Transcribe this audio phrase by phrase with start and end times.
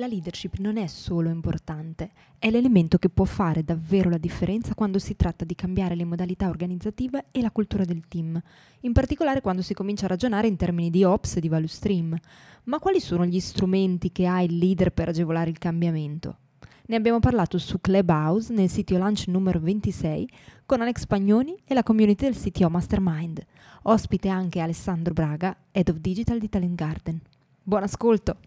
[0.00, 4.98] La leadership non è solo importante, è l'elemento che può fare davvero la differenza quando
[4.98, 8.40] si tratta di cambiare le modalità organizzative e la cultura del team,
[8.80, 12.18] in particolare quando si comincia a ragionare in termini di ops e di value stream.
[12.64, 16.38] Ma quali sono gli strumenti che ha il leader per agevolare il cambiamento?
[16.86, 20.30] Ne abbiamo parlato su Clubhouse nel sito Lunch numero 26
[20.64, 23.44] con Alex Pagnoni e la community del CTO Mastermind.
[23.82, 27.20] Ospite anche Alessandro Braga, Head of Digital di Talent Garden.
[27.62, 28.38] Buon ascolto!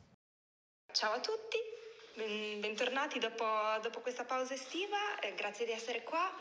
[0.94, 1.43] Ciao a tutti,
[2.60, 3.46] bentornati dopo,
[3.82, 6.32] dopo questa pausa estiva, eh, grazie di essere qua.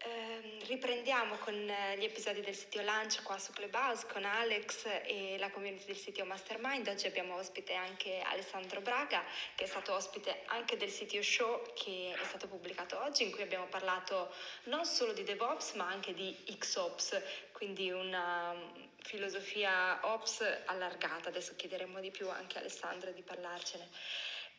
[0.00, 5.36] Eh, riprendiamo con eh, gli episodi del sito Lunch qua su Clubhouse con Alex e
[5.38, 6.86] la community del sito Mastermind.
[6.86, 9.24] Oggi abbiamo ospite anche Alessandro Braga,
[9.56, 13.42] che è stato ospite anche del sito Show che è stato pubblicato oggi, in cui
[13.42, 14.32] abbiamo parlato
[14.64, 17.20] non solo di DevOps ma anche di XOps,
[17.52, 18.54] quindi una
[19.02, 21.28] filosofia Ops allargata.
[21.28, 23.88] Adesso chiederemo di più anche a Alessandro di parlarcene.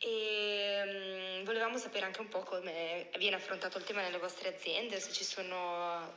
[0.02, 4.98] E um, volevamo sapere anche un po' come viene affrontato il tema nelle vostre aziende,
[4.98, 6.14] se ci sono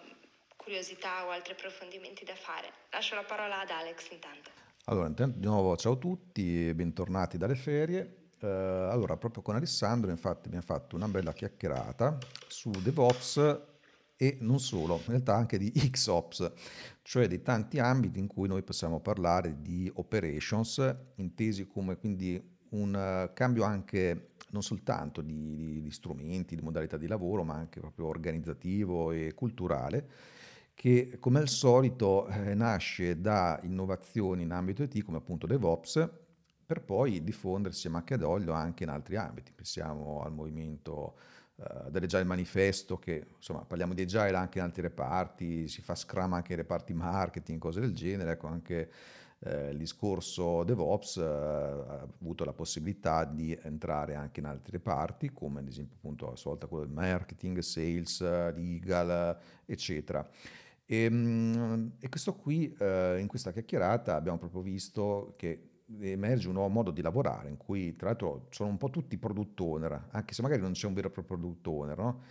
[0.56, 2.72] curiosità o altri approfondimenti da fare.
[2.92, 4.50] Lascio la parola ad Alex intanto.
[4.86, 8.30] Allora, intanto di nuovo ciao a tutti, bentornati dalle ferie.
[8.39, 8.45] Uh,
[8.89, 12.17] allora, proprio con Alessandro, infatti, abbiamo fatto una bella chiacchierata
[12.48, 13.61] su DevOps
[14.16, 16.52] e non solo, in realtà anche di XOps,
[17.02, 22.93] cioè di tanti ambiti in cui noi possiamo parlare di operations, intesi come quindi un
[23.29, 27.80] uh, cambio anche non soltanto di, di, di, strumenti, di modalità di lavoro, ma anche
[27.80, 30.07] proprio organizzativo e culturale,
[30.75, 36.09] che come al solito eh, nasce da innovazioni in ambito IT come appunto DevOps,
[36.65, 39.52] per poi diffondersi a macchia d'olio anche in altri ambiti.
[39.52, 41.17] Pensiamo al movimento
[41.55, 46.33] uh, dell'Agile Manifesto, che insomma parliamo di Agile anche in altri reparti, si fa Scrum
[46.33, 48.89] anche in reparti marketing, cose del genere, ecco anche
[49.45, 55.31] eh, il discorso DevOps eh, ha avuto la possibilità di entrare anche in altri reparti,
[55.31, 58.21] come ad esempio appunto a sua volta quello del marketing, sales,
[58.55, 60.27] legal, eccetera.
[60.86, 66.54] E, ehm, e questo qui, eh, in questa chiacchierata, abbiamo proprio visto che emerge un
[66.54, 70.33] nuovo modo di lavorare in cui tra l'altro sono un po' tutti product owner, anche
[70.33, 72.21] se magari non c'è un vero e proprio product owner, no?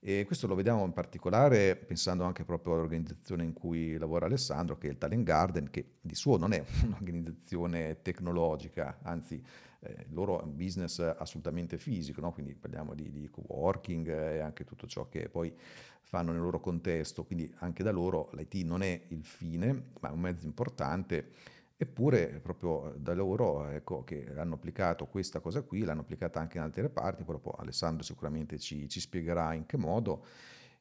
[0.00, 4.86] E questo lo vediamo in particolare pensando anche proprio all'organizzazione in cui lavora Alessandro, che
[4.86, 9.42] è il Talent Garden, che di suo non è un'organizzazione tecnologica, anzi
[9.80, 12.32] eh, loro è un business assolutamente fisico, no?
[12.32, 15.52] quindi parliamo di, di co-working e anche tutto ciò che poi
[16.00, 20.12] fanno nel loro contesto, quindi anche da loro l'IT non è il fine, ma è
[20.12, 21.32] un mezzo importante
[21.80, 26.64] Eppure proprio da loro ecco, che hanno applicato questa cosa qui, l'hanno applicata anche in
[26.64, 30.24] altre reparti, poi dopo Alessandro sicuramente ci, ci spiegherà in che modo.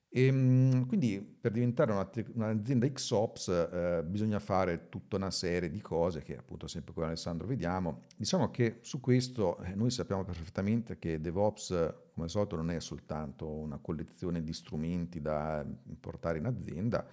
[0.10, 5.82] E, ehm, quindi per diventare una un'azienda XOps eh, bisogna fare tutta una serie di
[5.82, 8.06] cose che appunto sempre con Alessandro vediamo.
[8.16, 11.68] Diciamo che su questo eh, noi sappiamo perfettamente che DevOps
[12.14, 15.64] come al solito non è soltanto una collezione di strumenti da
[16.00, 17.06] portare in azienda,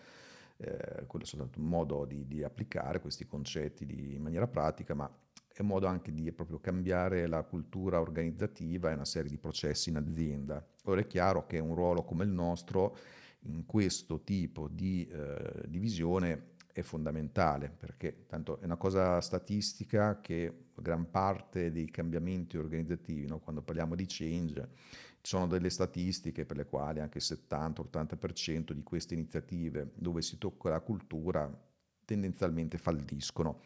[0.57, 4.95] eh, quello è soltanto un modo di, di applicare questi concetti di, in maniera pratica,
[4.95, 5.11] ma
[5.53, 9.89] è un modo anche di proprio cambiare la cultura organizzativa e una serie di processi
[9.91, 10.65] in azienda.
[10.85, 12.97] Ora è chiaro che un ruolo come il nostro
[13.47, 20.71] in questo tipo di eh, divisione è fondamentale perché tanto è una cosa statistica che
[20.75, 23.39] gran parte dei cambiamenti organizzativi, no?
[23.39, 24.69] quando parliamo di change,
[25.25, 30.37] ci sono delle statistiche per le quali anche il 70-80% di queste iniziative dove si
[30.37, 31.51] tocca la cultura
[32.05, 33.63] tendenzialmente falliscono.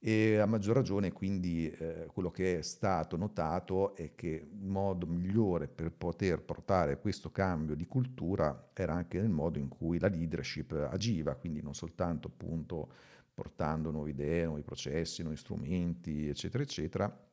[0.00, 5.06] E a maggior ragione quindi eh, quello che è stato notato è che il modo
[5.06, 10.08] migliore per poter portare questo cambio di cultura era anche nel modo in cui la
[10.08, 12.92] leadership agiva, quindi non soltanto appunto
[13.32, 17.29] portando nuove idee, nuovi processi, nuovi strumenti, eccetera, eccetera,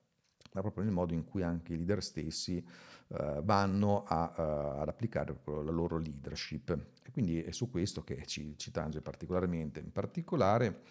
[0.57, 2.63] ma proprio nel modo in cui anche i leader stessi
[3.07, 6.71] uh, vanno a, uh, ad applicare la loro leadership.
[7.03, 10.81] E quindi è su questo che ci, ci tange particolarmente, in particolare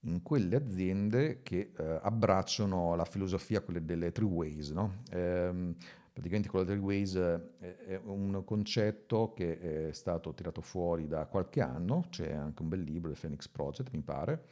[0.00, 4.70] in quelle aziende che uh, abbracciano la filosofia, delle three ways.
[4.70, 5.02] No?
[5.10, 5.74] Ehm,
[6.12, 11.60] praticamente quello delle three ways è un concetto che è stato tirato fuori da qualche
[11.60, 14.46] anno, c'è anche un bel libro, The Phoenix Project mi pare,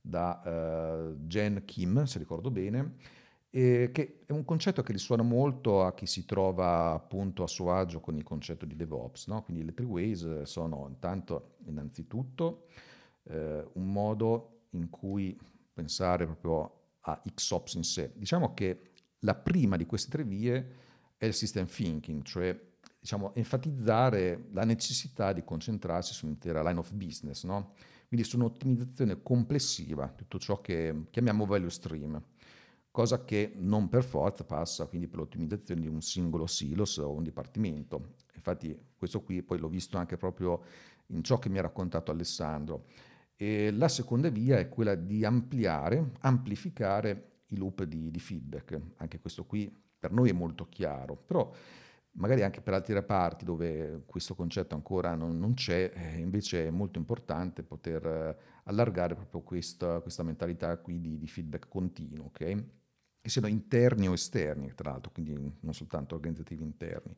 [0.00, 2.96] da Jen Kim, se ricordo bene,
[3.56, 7.72] eh, che è un concetto che risuona molto a chi si trova appunto a suo
[7.72, 9.28] agio con il concetto di DevOps.
[9.28, 9.44] No?
[9.44, 12.66] Quindi le three ways sono intanto, innanzitutto,
[13.22, 15.38] eh, un modo in cui
[15.72, 18.10] pensare proprio a XOps in sé.
[18.16, 18.90] Diciamo che
[19.20, 20.72] la prima di queste tre vie
[21.16, 22.60] è il system thinking, cioè
[22.98, 27.74] diciamo, enfatizzare la necessità di concentrarsi sull'intera line of business, no?
[28.08, 32.20] quindi su un'ottimizzazione complessiva, tutto ciò che chiamiamo value stream
[32.94, 37.24] cosa che non per forza passa quindi per l'ottimizzazione di un singolo silos o un
[37.24, 38.14] dipartimento.
[38.36, 40.62] Infatti questo qui poi l'ho visto anche proprio
[41.06, 42.84] in ciò che mi ha raccontato Alessandro.
[43.34, 48.80] E la seconda via è quella di ampliare, amplificare i loop di, di feedback.
[48.98, 51.52] Anche questo qui per noi è molto chiaro, però
[52.12, 56.70] magari anche per altre parti dove questo concetto ancora non, non c'è, eh, invece è
[56.70, 58.36] molto importante poter eh,
[58.66, 62.82] allargare proprio questa, questa mentalità qui di, di feedback continuo, ok?
[63.24, 67.16] Che siano interni o esterni, tra l'altro, quindi non soltanto organizzativi interni.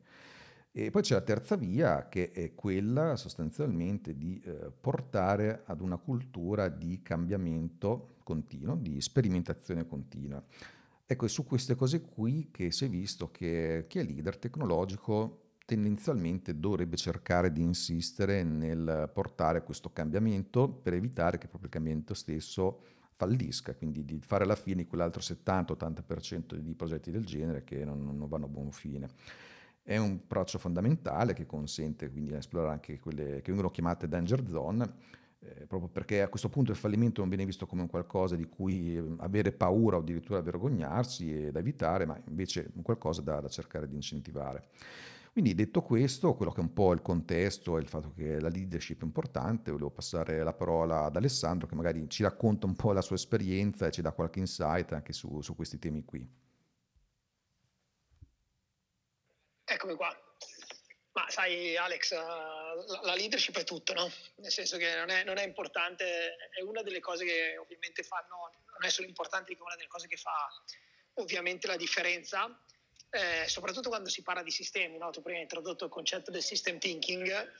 [0.71, 5.97] E poi c'è la terza via che è quella sostanzialmente di eh, portare ad una
[5.97, 10.41] cultura di cambiamento continuo, di sperimentazione continua.
[11.05, 15.55] Ecco, è su queste cose qui che si è visto che chi è leader tecnologico
[15.65, 22.13] tendenzialmente dovrebbe cercare di insistere nel portare questo cambiamento per evitare che proprio il cambiamento
[22.13, 22.79] stesso
[23.17, 28.29] fallisca, quindi di fare alla fine quell'altro 70-80% di progetti del genere che non, non,
[28.29, 29.09] vanno a buon fine.
[29.81, 34.47] È un approccio fondamentale che consente quindi di esplorare anche quelle che vengono chiamate danger
[34.47, 34.93] zone,
[35.39, 38.47] eh, proprio perché a questo punto il fallimento non viene visto come un qualcosa di
[38.47, 43.49] cui eh, avere paura o addirittura vergognarsi e da evitare, ma invece qualcosa da, da
[43.49, 44.67] cercare di incentivare.
[45.37, 48.49] Quindi detto questo, quello che è un po' il contesto e il fatto che la
[48.49, 52.91] leadership è importante, volevo passare la parola ad Alessandro che magari ci racconta un po'
[52.91, 56.27] la sua esperienza e ci dà qualche insight anche su, su questi temi qui.
[59.63, 60.09] Eccomi qua.
[61.11, 64.09] Ma sai Alex, la leadership è tutto, no?
[64.37, 68.53] Nel senso che non è, non è, importante, è una delle cose che ovviamente fanno,
[68.71, 70.49] non è solo importante, è una delle cose che fa
[71.13, 72.59] ovviamente la differenza
[73.09, 74.97] eh, soprattutto quando si parla di sistemi.
[74.97, 75.09] No?
[75.11, 77.51] Tu prima hai introdotto il concetto del system thinking,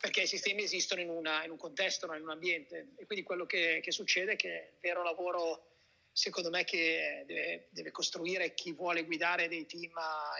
[0.00, 2.14] perché i sistemi esistono in, una, in un contesto, no?
[2.14, 2.92] in un ambiente.
[2.96, 5.66] E quindi quello che, che, succede è che il vero lavoro,
[6.12, 9.92] secondo me, che deve, deve, costruire chi vuole guidare dei team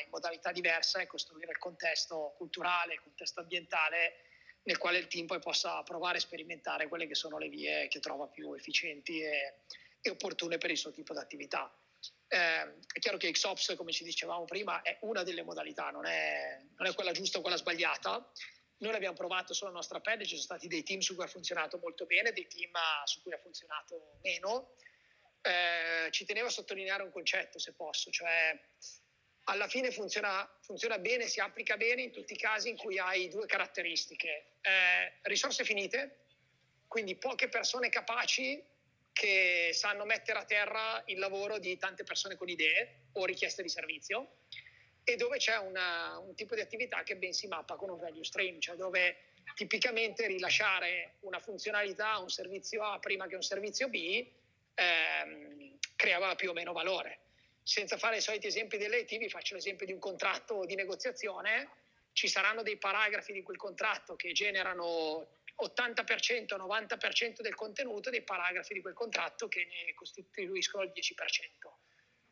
[0.02, 4.22] in modalità diversa è costruire il contesto culturale, il contesto ambientale
[4.68, 8.00] nel quale il team poi possa provare a sperimentare quelle che sono le vie che
[8.00, 9.60] trova più efficienti e,
[10.00, 11.74] e opportune per il suo tipo di attività.
[12.28, 16.60] Eh, è chiaro che XOPS, come ci dicevamo prima, è una delle modalità, non è,
[16.76, 18.30] non è quella giusta o quella sbagliata.
[18.78, 21.78] Noi l'abbiamo provato sulla nostra pelle, ci sono stati dei team su cui ha funzionato
[21.78, 22.70] molto bene, dei team
[23.04, 24.74] su cui ha funzionato meno.
[25.40, 28.58] Eh, ci tenevo a sottolineare un concetto, se posso, cioè
[29.44, 33.28] alla fine funziona, funziona, bene, si applica bene in tutti i casi in cui hai
[33.28, 34.58] due caratteristiche.
[34.60, 36.26] Eh, risorse finite,
[36.86, 38.62] quindi poche persone capaci
[39.18, 43.68] che sanno mettere a terra il lavoro di tante persone con idee o richieste di
[43.68, 44.36] servizio
[45.02, 48.22] e dove c'è una, un tipo di attività che ben si mappa con un value
[48.22, 49.16] stream, cioè dove
[49.56, 54.24] tipicamente rilasciare una funzionalità un servizio A prima che un servizio B
[54.74, 57.18] ehm, creava più o meno valore.
[57.64, 61.70] Senza fare i soliti esempi dell'IT, vi faccio l'esempio di un contratto di negoziazione,
[62.12, 65.26] ci saranno dei paragrafi di quel contratto che generano
[65.60, 71.14] 80%, 90% del contenuto dei paragrafi di quel contratto che ne costituiscono il 10%.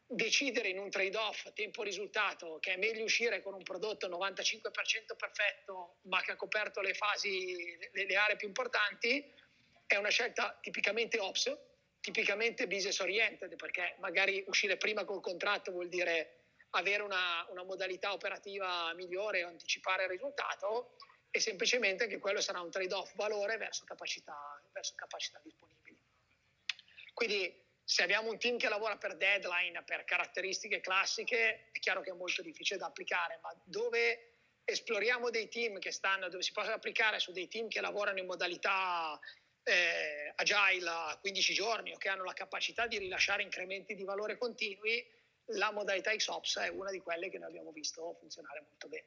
[0.08, 6.20] Decidere in un trade-off tempo-risultato che è meglio uscire con un prodotto 95% perfetto ma
[6.22, 9.34] che ha coperto le fasi, le, le aree più importanti,
[9.86, 11.52] è una scelta tipicamente ops,
[12.00, 18.12] tipicamente business oriented, perché magari uscire prima col contratto vuol dire avere una, una modalità
[18.12, 20.96] operativa migliore o anticipare il risultato
[21.30, 24.36] e semplicemente che quello sarà un trade-off valore verso capacità,
[24.72, 25.98] verso capacità disponibili.
[27.12, 32.10] Quindi se abbiamo un team che lavora per deadline, per caratteristiche classiche, è chiaro che
[32.10, 34.32] è molto difficile da applicare, ma dove
[34.64, 38.26] esploriamo dei team che stanno, dove si possono applicare su dei team che lavorano in
[38.26, 39.18] modalità
[39.62, 44.36] eh, agile a 15 giorni o che hanno la capacità di rilasciare incrementi di valore
[44.36, 45.08] continui,
[45.50, 49.06] la modalità XOPS è una di quelle che noi abbiamo visto funzionare molto bene.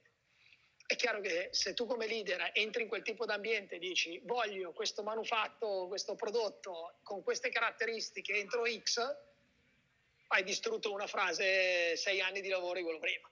[0.89, 4.19] È chiaro che se tu come leader entri in quel tipo di ambiente e dici
[4.23, 8.97] voglio questo manufatto, questo prodotto con queste caratteristiche entro X,
[10.29, 13.29] hai distrutto una frase sei anni di lavoro di quello prima.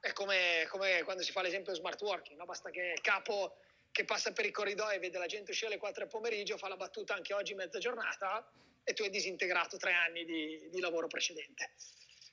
[0.00, 2.46] È come, come quando si fa l'esempio smart working, no?
[2.46, 3.58] basta che il capo
[3.90, 6.68] che passa per i corridoi e vede la gente uscire alle 4 del pomeriggio fa
[6.68, 8.50] la battuta anche oggi mezza giornata
[8.82, 11.72] e tu hai disintegrato tre anni di, di lavoro precedente.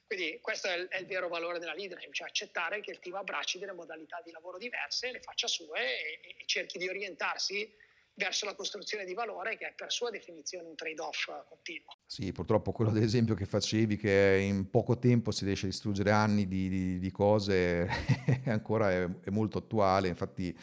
[0.05, 3.15] Quindi questo è il, è il, vero valore della leadership, cioè accettare che il team
[3.15, 7.71] abbracci delle modalità di lavoro diverse, le faccia sue e, e cerchi di orientarsi
[8.15, 11.97] verso la costruzione di valore che è per sua definizione un trade-off continuo.
[12.05, 16.47] Sì, purtroppo quello dell'esempio che facevi che in poco tempo si riesce a distruggere anni
[16.47, 17.87] di, di, di cose
[18.45, 20.55] ancora è, è molto attuale, infatti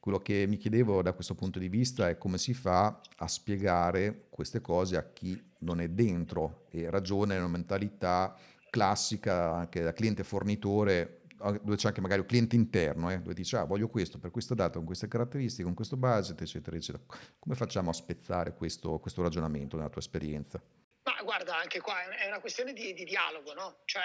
[0.00, 4.26] quello che mi chiedevo da questo punto di vista è come si fa a spiegare
[4.30, 8.36] queste cose a chi non è dentro e ragiona in una mentalità
[8.70, 13.58] classica anche da cliente fornitore dove c'è anche magari un cliente interno, eh, dove dice
[13.58, 17.04] ah voglio questo per questa data, con queste caratteristiche, con questo budget, eccetera, eccetera.
[17.38, 20.60] Come facciamo a spezzare questo, questo ragionamento nella tua esperienza?
[21.04, 23.78] Ma guarda, anche qua è una questione di, di dialogo, no?
[23.84, 24.02] Cioè,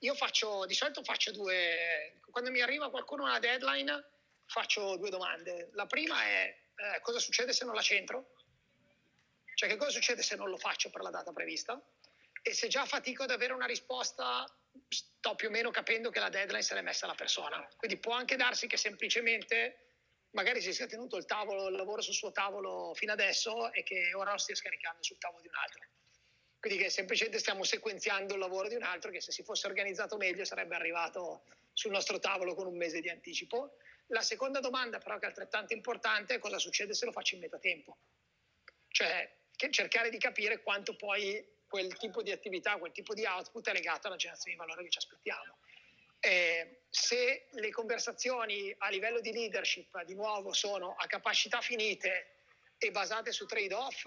[0.00, 4.04] io faccio, di solito faccio due, quando mi arriva qualcuno una deadline,
[4.46, 5.70] faccio due domande.
[5.74, 8.32] La prima è eh, cosa succede se non la centro?
[9.54, 11.80] Cioè che cosa succede se non lo faccio per la data prevista?
[12.46, 14.46] E se già fatico ad avere una risposta,
[14.88, 17.68] sto più o meno capendo che la deadline se l'è messa la persona.
[17.76, 19.86] Quindi può anche darsi che semplicemente
[20.30, 24.14] magari si sia tenuto il, tavolo, il lavoro sul suo tavolo fino adesso e che
[24.14, 25.82] ora lo stia scaricando sul tavolo di un altro.
[26.60, 30.16] Quindi che semplicemente stiamo sequenziando il lavoro di un altro che se si fosse organizzato
[30.16, 33.78] meglio sarebbe arrivato sul nostro tavolo con un mese di anticipo.
[34.10, 37.40] La seconda domanda però che è altrettanto importante è cosa succede se lo faccio in
[37.40, 37.96] metatempo.
[38.86, 39.34] Cioè
[39.70, 44.06] cercare di capire quanto poi quel tipo di attività, quel tipo di output è legato
[44.06, 45.58] alla generazione di valore che ci aspettiamo.
[46.20, 52.42] Eh, se le conversazioni a livello di leadership, di nuovo, sono a capacità finite
[52.78, 54.06] e basate su trade-off,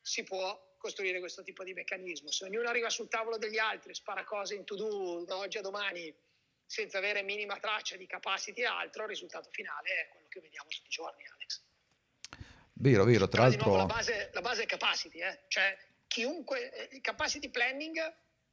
[0.00, 2.30] si può costruire questo tipo di meccanismo.
[2.30, 6.14] Se ognuno arriva sul tavolo degli altri, spara cose in to-do da oggi a domani
[6.66, 10.68] senza avere minima traccia di capacity e altro, il risultato finale è quello che vediamo
[10.68, 11.62] tutti i giorni, Alex.
[12.74, 13.76] Vero, vero, tra l'altro...
[13.76, 15.44] La, base, la base è capacity, eh?
[15.48, 15.76] cioè
[16.14, 17.98] chiunque, eh, capacity planning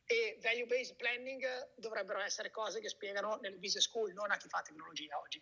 [0.06, 4.50] e value based planning dovrebbero essere cose che spiegano nelle business school, non a chi
[4.50, 5.40] fa tecnologia oggi.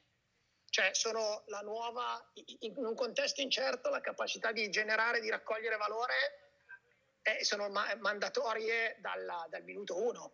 [0.70, 2.22] Cioè sono la nuova,
[2.60, 6.14] in un contesto incerto, la capacità di generare, di raccogliere valore
[7.22, 10.34] eh, sono ma- mandatorie dalla, dal minuto uno.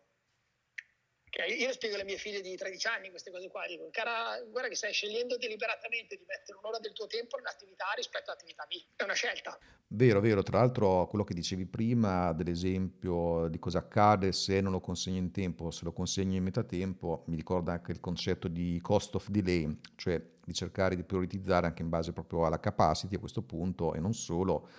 [1.44, 4.76] Io spiego alle mie figlie di 13 anni queste cose qua, dico, cara, guarda che
[4.76, 9.14] stai scegliendo deliberatamente di mettere un'ora del tuo tempo nell'attività rispetto all'attività B, è una
[9.14, 9.58] scelta.
[9.88, 14.80] Vero, vero, tra l'altro quello che dicevi prima dell'esempio di cosa accade se non lo
[14.80, 18.80] consegni in tempo, se lo consegni in metà tempo, mi ricorda anche il concetto di
[18.82, 23.20] cost of delay, cioè di cercare di prioritizzare anche in base proprio alla capacity a
[23.20, 24.70] questo punto e non solo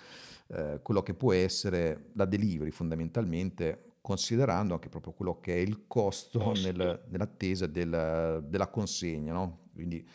[0.49, 5.89] eh, quello che può essere la delivery fondamentalmente considerando anche proprio quello che è il
[5.89, 9.33] costo nel, nell'attesa del, della consegna.
[9.33, 9.71] No?
[9.75, 10.09] Quindi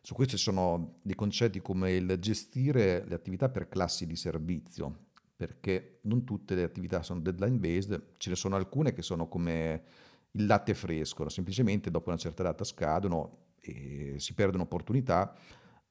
[0.00, 5.08] su questo ci sono dei concetti come il gestire le attività per classi di servizio,
[5.36, 9.82] perché non tutte le attività sono deadline based, ce ne sono alcune che sono come
[10.30, 15.36] il latte fresco, semplicemente dopo una certa data scadono e si perdono opportunità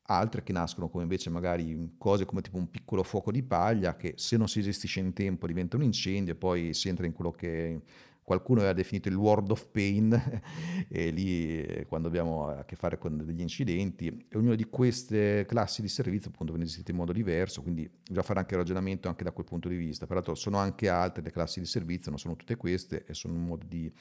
[0.08, 4.14] altre che nascono come invece magari cose come tipo un piccolo fuoco di paglia che
[4.18, 7.32] se non si gestisce in tempo diventa un incendio e poi si entra in quello
[7.32, 7.82] che
[8.24, 10.42] qualcuno aveva definito il world of pain
[10.88, 15.46] e lì eh, quando abbiamo a che fare con degli incidenti e ognuna di queste
[15.46, 19.24] classi di servizio appunto viene gestita in modo diverso quindi bisogna fare anche ragionamento anche
[19.24, 20.08] da quel punto di vista.
[20.08, 23.46] Peraltro sono anche altre le classi di servizio non sono tutte queste e sono un
[23.46, 23.92] modo di,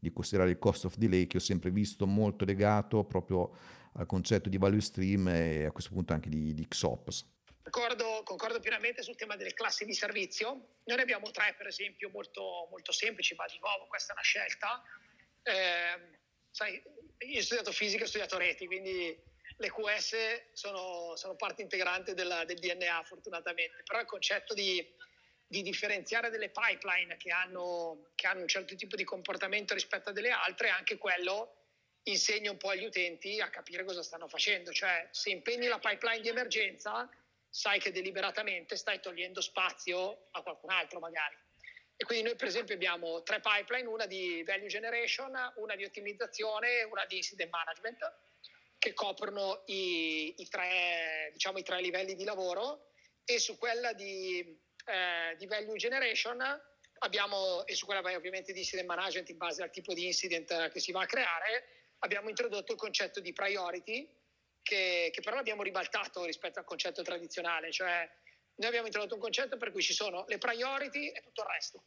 [0.00, 3.50] di considerare il cost of delay che ho sempre visto molto legato proprio
[3.94, 7.38] al concetto di value stream e a questo punto anche di, di XOPS.
[7.62, 10.78] Concordo, concordo, pienamente sul tema delle classi di servizio.
[10.84, 14.24] Noi ne abbiamo tre, per esempio, molto, molto semplici, ma di nuovo questa è una
[14.24, 14.82] scelta.
[15.42, 16.18] Eh,
[16.50, 16.82] sai,
[17.18, 19.16] io ho studiato fisica e ho studiato reti, quindi
[19.56, 23.82] le QS sono, sono parte integrante della, del DNA, fortunatamente.
[23.84, 24.84] Però il concetto di,
[25.50, 30.12] di differenziare delle pipeline che hanno, che hanno un certo tipo di comportamento rispetto a
[30.12, 31.56] delle altre anche quello
[32.04, 36.20] insegna un po' agli utenti a capire cosa stanno facendo, cioè se impegni la pipeline
[36.20, 37.10] di emergenza
[37.48, 41.36] sai che deliberatamente stai togliendo spazio a qualcun altro magari.
[41.96, 46.78] E quindi noi per esempio abbiamo tre pipeline, una di value generation, una di ottimizzazione
[46.78, 47.98] e una di incident management
[48.78, 52.92] che coprono i, i, tre, diciamo, i tre, livelli di lavoro
[53.24, 54.56] e su quella di,
[54.86, 56.40] eh, di value generation
[57.00, 60.80] abbiamo, e su quella ovviamente di incident management in base al tipo di incident che
[60.80, 64.08] si va a creare, abbiamo introdotto il concetto di priority,
[64.62, 68.08] che, che però abbiamo ribaltato rispetto al concetto tradizionale, cioè
[68.56, 71.84] noi abbiamo introdotto un concetto per cui ci sono le priority e tutto il resto.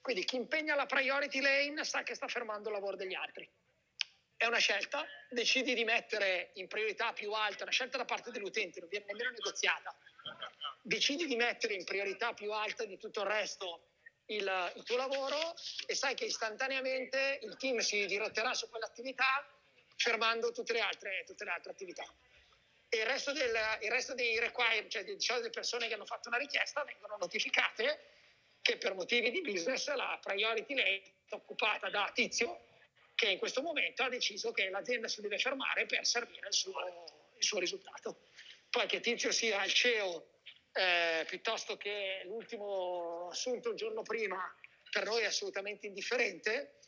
[0.00, 3.48] Quindi chi impegna la priority lane sa che sta fermando il lavoro degli altri.
[4.36, 8.78] È una scelta, decidi di mettere in priorità più alta, una scelta da parte dell'utente,
[8.78, 9.92] non viene nemmeno negoziata,
[10.88, 13.82] decidi di mettere in priorità più alta di tutto il resto
[14.26, 15.54] il, il tuo lavoro
[15.86, 19.46] e sai che istantaneamente il team si dirotterà su quell'attività
[19.96, 22.04] fermando tutte le altre, tutte le altre attività.
[22.88, 26.28] E il resto, del, il resto dei require, cioè diciamo delle persone che hanno fatto
[26.28, 28.00] una richiesta, vengono notificate
[28.62, 32.64] che per motivi di business la priority lane è occupata da Tizio,
[33.14, 36.72] che in questo momento ha deciso che l'azienda si deve fermare per servire il suo,
[37.36, 38.20] il suo risultato.
[38.70, 40.37] Poi che Tizio sia il CEO
[40.72, 44.40] eh, piuttosto che l'ultimo assunto il giorno prima,
[44.90, 46.78] per noi è assolutamente indifferente.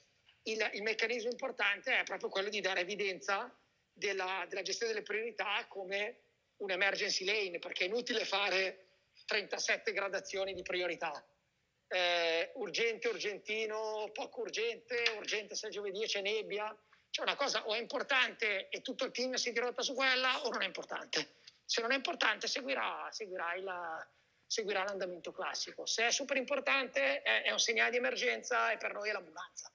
[0.44, 3.54] Il, il meccanismo importante è proprio quello di dare evidenza
[3.92, 6.22] della, della gestione delle priorità come
[6.58, 8.86] un emergency lane, perché è inutile fare
[9.26, 11.24] 37 gradazioni di priorità.
[11.88, 16.74] Eh, urgente, urgentino, poco urgente, urgente se giovedì c'è nebbia.
[17.10, 20.50] Cioè una cosa o è importante e tutto il team si dirotta su quella o
[20.50, 21.39] non è importante.
[21.70, 23.70] Se non è importante seguirà, seguirà, il,
[24.44, 25.86] seguirà l'andamento classico.
[25.86, 29.70] Se è super importante è, è un segnale di emergenza e per noi è l'ambulanza.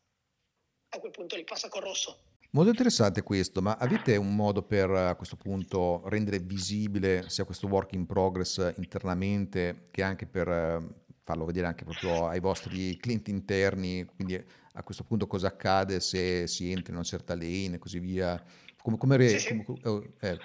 [0.89, 2.19] A quel punto li passa col rosso.
[2.49, 7.67] Molto interessante questo, ma avete un modo per a questo punto rendere visibile sia questo
[7.67, 10.83] work in progress internamente che anche per
[11.23, 16.45] farlo vedere anche proprio ai vostri clienti interni, quindi a questo punto cosa accade se
[16.47, 18.43] si entra in una certa lane e così via?
[18.81, 19.63] Come, come, re, Sì, sì.
[19.63, 20.37] come- eh,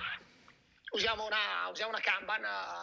[0.91, 2.41] Usiamo una, usiamo una Kanban,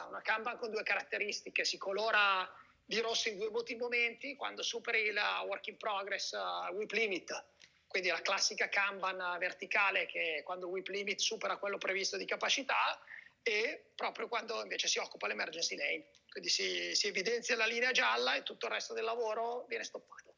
[0.07, 2.49] una Kanban con due caratteristiche, si colora
[2.85, 7.45] di rosso in due momenti quando superi il work in progress uh, whip limit,
[7.85, 12.97] quindi la classica Kanban verticale che quando whip limit supera quello previsto di capacità
[13.43, 18.35] e proprio quando invece si occupa l'emergency lane, quindi si, si evidenzia la linea gialla
[18.35, 20.35] e tutto il resto del lavoro viene stoppato.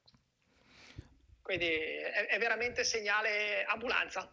[1.43, 4.31] Quindi è, è veramente segnale ambulanza.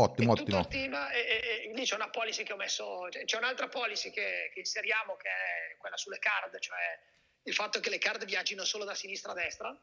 [0.00, 0.96] Ottimo, tutto ottimo.
[0.96, 4.50] team, e, e- lì c'è una policy che ho messo, cioè, c'è un'altra policy che,
[4.52, 6.78] che inseriamo che è quella sulle card, cioè
[7.42, 9.76] il fatto che le card viaggino solo da sinistra a destra,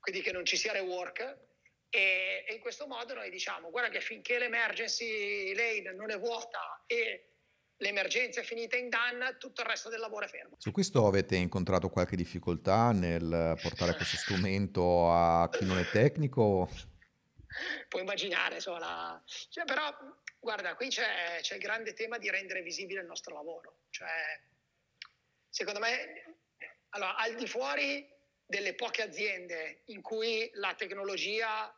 [0.00, 1.46] quindi che non ci sia rework.
[1.90, 6.82] E, e in questo modo noi diciamo, guarda che finché l'emergency lane non è vuota
[6.86, 7.28] e
[7.78, 10.56] l'emergenza è finita in done, tutto il resto del lavoro è fermo.
[10.58, 16.68] Su questo avete incontrato qualche difficoltà nel portare questo strumento a chi non è tecnico?
[17.88, 19.96] Puoi immaginare, insomma, la- cioè, però
[20.38, 23.80] guarda, qui c'è, c'è il grande tema di rendere visibile il nostro lavoro.
[23.90, 24.40] Cioè,
[25.48, 26.38] secondo me,
[26.90, 28.08] allora, al di fuori
[28.46, 31.70] delle poche aziende in cui la tecnologia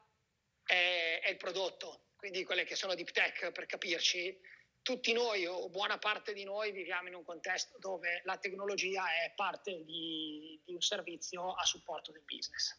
[0.64, 4.38] è, è il prodotto, quindi quelle che sono deep tech per capirci,
[4.82, 9.32] tutti noi o buona parte di noi viviamo in un contesto dove la tecnologia è
[9.34, 12.78] parte di, di un servizio a supporto del business.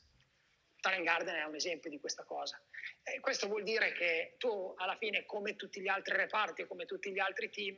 [0.82, 2.62] Talent Garden è un esempio di questa cosa.
[3.04, 7.12] E questo vuol dire che tu alla fine, come tutti gli altri reparti, come tutti
[7.12, 7.78] gli altri team,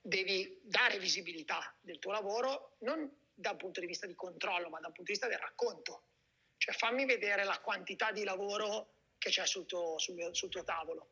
[0.00, 4.80] devi dare visibilità del tuo lavoro, non da un punto di vista di controllo, ma
[4.80, 6.02] da un punto di vista del racconto.
[6.56, 10.64] Cioè fammi vedere la quantità di lavoro che c'è sul tuo, sul mio- sul tuo
[10.64, 11.10] tavolo.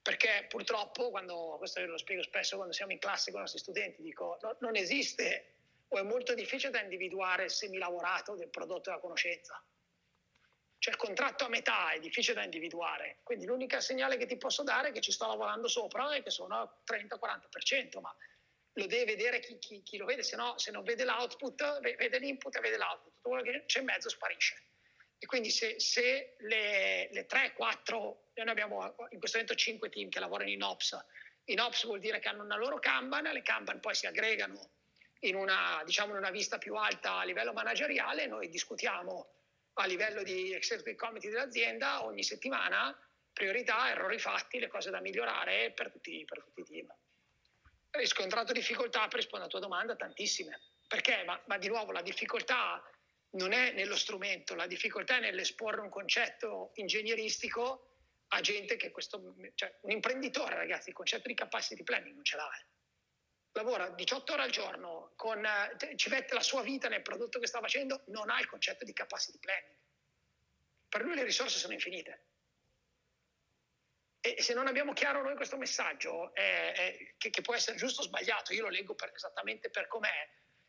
[0.00, 4.00] Perché purtroppo, quando, questo lo spiego spesso quando siamo in classe con i nostri studenti,
[4.00, 5.56] dico no- non esiste
[5.88, 9.62] o è molto difficile da individuare il semilavorato del prodotto della conoscenza.
[10.78, 14.62] Cioè il contratto a metà è difficile da individuare, quindi l'unico segnale che ti posso
[14.62, 18.14] dare è che ci sto lavorando sopra e che sono al 30-40%, ma
[18.74, 21.96] lo deve vedere chi, chi- chi lo vede, se no se non vede l'output, ve-
[21.96, 24.62] vede l'input e vede l'output, tutto quello che c'è in mezzo sparisce.
[25.18, 30.08] E quindi se, se le, le 3, 4, noi abbiamo in questo momento 5 team
[30.08, 30.96] che lavorano in Ops,
[31.46, 34.70] in Ops vuol dire che hanno una loro Kanban, le Kanban poi si aggregano
[35.20, 39.37] in una, diciamo, in una vista più alta a livello manageriale, noi discutiamo
[39.82, 42.96] a livello di executive committee dell'azienda ogni settimana
[43.32, 46.86] priorità, errori fatti, le cose da migliorare per tutti, per tutti i team.
[47.90, 50.60] Riscontrato difficoltà, per rispondere alla tua domanda, tantissime.
[50.86, 51.22] Perché?
[51.24, 52.82] Ma, ma di nuovo la difficoltà
[53.30, 57.88] non è nello strumento, la difficoltà è nell'esporre un concetto ingegneristico
[58.28, 62.36] a gente che questo, cioè un imprenditore, ragazzi, il concetto di capacity planning non ce
[62.36, 62.48] l'ha.
[62.48, 62.66] eh.
[63.52, 67.48] Lavora 18 ore al giorno, con, eh, ci mette la sua vita nel prodotto che
[67.48, 69.74] sta facendo, non ha il concetto di capacity planning.
[70.88, 72.22] Per lui le risorse sono infinite.
[74.20, 78.02] E se non abbiamo chiaro noi questo messaggio, eh, eh, che, che può essere giusto
[78.02, 80.28] o sbagliato, io lo leggo per- esattamente per com'è,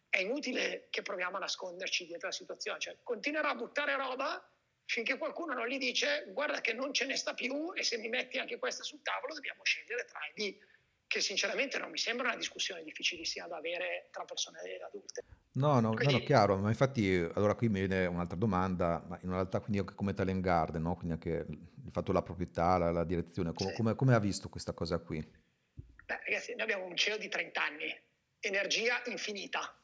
[0.10, 2.80] è inutile che proviamo a nasconderci dietro la situazione.
[2.80, 4.44] Cioè, continuerà a buttare roba
[4.86, 8.10] finché qualcuno non gli dice guarda che non ce ne sta più e se mi
[8.10, 10.58] metti anche questa sul tavolo dobbiamo scegliere tra i B,
[11.10, 15.24] che sinceramente non mi sembra una discussione difficilissima da avere tra persone adulte.
[15.54, 19.20] No, no, no, no, Quindi- chiaro, ma infatti allora qui mi viene un'altra domanda, ma
[19.24, 20.94] in realtà quindi anche come Talent Garden, no?
[20.94, 23.76] Quindi anche il fatto della proprietà, la, la direzione, come, Sì.
[23.76, 25.18] come- come ha visto questa cosa qui?
[26.06, 27.92] Beh, ragazzi, noi abbiamo un CEO di 30 anni,
[28.42, 29.76] energia infinita,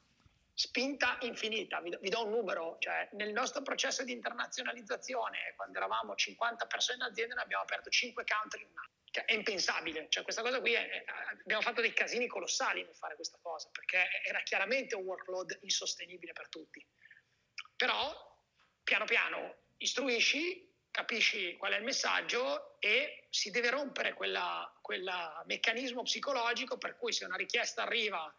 [0.56, 1.82] spinta infinita.
[1.82, 6.65] Vi do, vi do un numero, cioè nel nostro processo di internazionalizzazione, quando eravamo 50
[6.65, 8.94] persone in azienda, ne abbiamo aperto 5 country in un anno.
[9.12, 11.06] Cioè, è impensabile, cioè, questa cosa qui è, è,
[11.41, 16.32] abbiamo fatto dei casini colossali nel fare questa cosa, perché era chiaramente un workload insostenibile
[16.32, 16.86] per tutti.
[17.76, 18.39] Però,
[18.84, 24.39] piano piano, istruisci, capisci qual è il messaggio e si deve rompere quel
[25.46, 28.34] meccanismo psicologico per cui se una richiesta arriva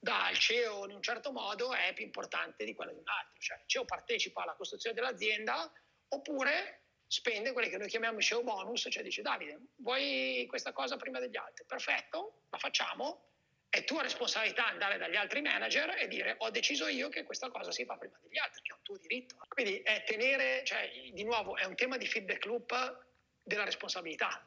[0.00, 3.38] dal CEO in un certo modo è più importante di quella di un altro.
[3.38, 5.70] Cioè il CEO partecipa alla costruzione dell'azienda
[6.08, 11.20] oppure spende quelli che noi chiamiamo CEO bonus, cioè dice Davide, vuoi questa cosa prima
[11.20, 11.64] degli altri?
[11.66, 13.26] Perfetto, la facciamo.
[13.68, 17.70] È tua responsabilità andare dagli altri manager e dire ho deciso io che questa cosa
[17.70, 19.36] si fa prima degli altri, che è un tuo diritto.
[19.48, 23.04] Quindi è tenere, cioè, di nuovo, è un tema di feedback loop
[23.42, 24.44] della responsabilità.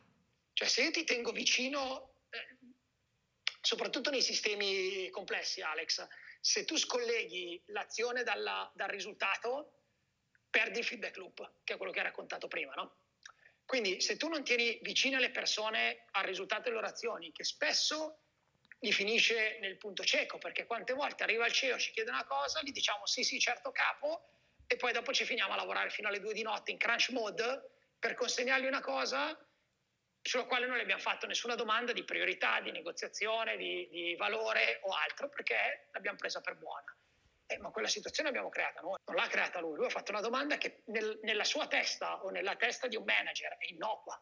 [0.54, 2.13] Cioè se io ti tengo vicino
[3.64, 6.06] soprattutto nei sistemi complessi, Alex,
[6.42, 9.84] se tu scolleghi l'azione dalla, dal risultato,
[10.50, 12.98] perdi il feedback loop, che è quello che hai raccontato prima, no?
[13.66, 18.20] Quindi se tu non tieni vicine le persone al risultato delle loro azioni, che spesso
[18.78, 22.60] gli finisce nel punto cieco, perché quante volte arriva il CEO, ci chiede una cosa,
[22.62, 24.28] gli diciamo sì sì certo capo,
[24.68, 27.70] e poi dopo ci finiamo a lavorare fino alle due di notte in crunch mode
[27.98, 29.40] per consegnargli una cosa
[30.24, 34.80] sulla quale non le abbiamo fatto nessuna domanda di priorità, di negoziazione, di, di valore
[34.84, 36.96] o altro, perché l'abbiamo presa per buona.
[37.46, 40.22] Eh, ma quella situazione l'abbiamo creata noi, non l'ha creata lui, lui ha fatto una
[40.22, 44.20] domanda che nel, nella sua testa o nella testa di un manager è innocua.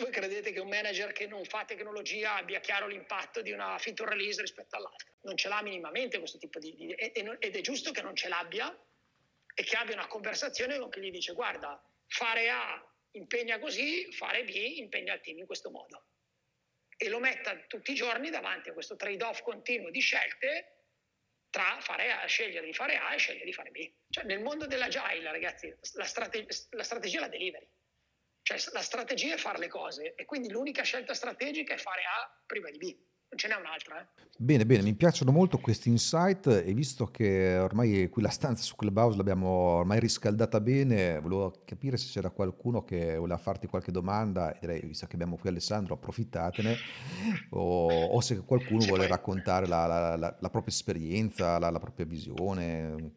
[0.00, 4.10] Voi credete che un manager che non fa tecnologia abbia chiaro l'impatto di una feature
[4.10, 5.08] release rispetto all'altra?
[5.20, 6.74] Non ce l'ha minimamente questo tipo di...
[6.74, 8.76] di ed è giusto che non ce l'abbia
[9.54, 14.44] e che abbia una conversazione con chi gli dice guarda, fare A impegna così, fare
[14.44, 16.06] B impegna il team in questo modo.
[16.96, 20.70] E lo metta tutti i giorni davanti a questo trade-off continuo di scelte
[21.50, 23.92] tra fare A, scegliere di fare A e scegliere di fare B.
[24.08, 27.68] Cioè nel mondo dell'agile, ragazzi, la, strate- la strategia la delivery.
[28.42, 32.42] Cioè la strategia è fare le cose e quindi l'unica scelta strategica è fare A
[32.46, 32.96] prima di B
[33.36, 34.00] ce n'è un'altra.
[34.00, 34.06] Eh?
[34.36, 38.74] Bene, bene, mi piacciono molto questi insight e visto che ormai qui la stanza su
[38.74, 44.56] Clubhouse l'abbiamo ormai riscaldata bene, volevo capire se c'era qualcuno che voleva farti qualche domanda
[44.60, 46.76] direi, visto che abbiamo qui Alessandro, approfittatene
[47.50, 49.12] o, o se qualcuno sì, vuole poi...
[49.12, 53.14] raccontare la, la, la, la, propria esperienza, la, propria visione,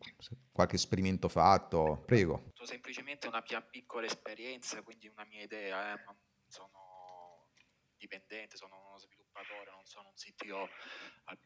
[0.52, 2.52] qualche esperimento fatto, prego.
[2.62, 6.04] Semplicemente una mia piccola esperienza, quindi una mia idea, eh?
[6.48, 7.50] sono
[7.98, 10.70] dipendente, sono uno sviluppatore sviluppatore, non sono un CTO,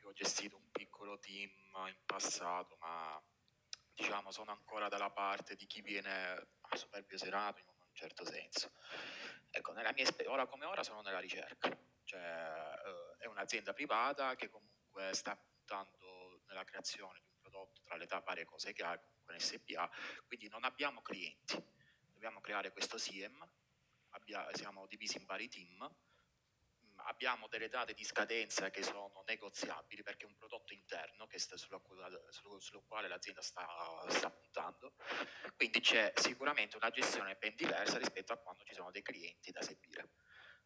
[0.04, 1.50] ho gestito un piccolo team
[1.88, 3.22] in passato, ma
[3.94, 8.72] diciamo sono ancora dalla parte di chi viene a superbio serato in un certo senso.
[9.50, 11.70] Ecco, nella mia ora come ora sono nella ricerca,
[12.04, 17.98] cioè eh, è un'azienda privata che comunque sta puntando nella creazione di un prodotto tra
[17.98, 19.00] le varie cose che ha,
[19.32, 19.90] in SPA,
[20.26, 21.62] quindi non abbiamo clienti,
[22.12, 23.50] dobbiamo creare questo SIEM,
[24.54, 25.90] siamo divisi in vari team,
[27.06, 31.82] abbiamo delle date di scadenza che sono negoziabili perché è un prodotto interno sta sulla,
[32.30, 33.66] sullo quale l'azienda sta,
[34.08, 34.94] sta, puntando,
[35.56, 39.62] quindi c'è sicuramente una gestione ben diversa rispetto a quando ci sono dei clienti da
[39.62, 40.10] seguire.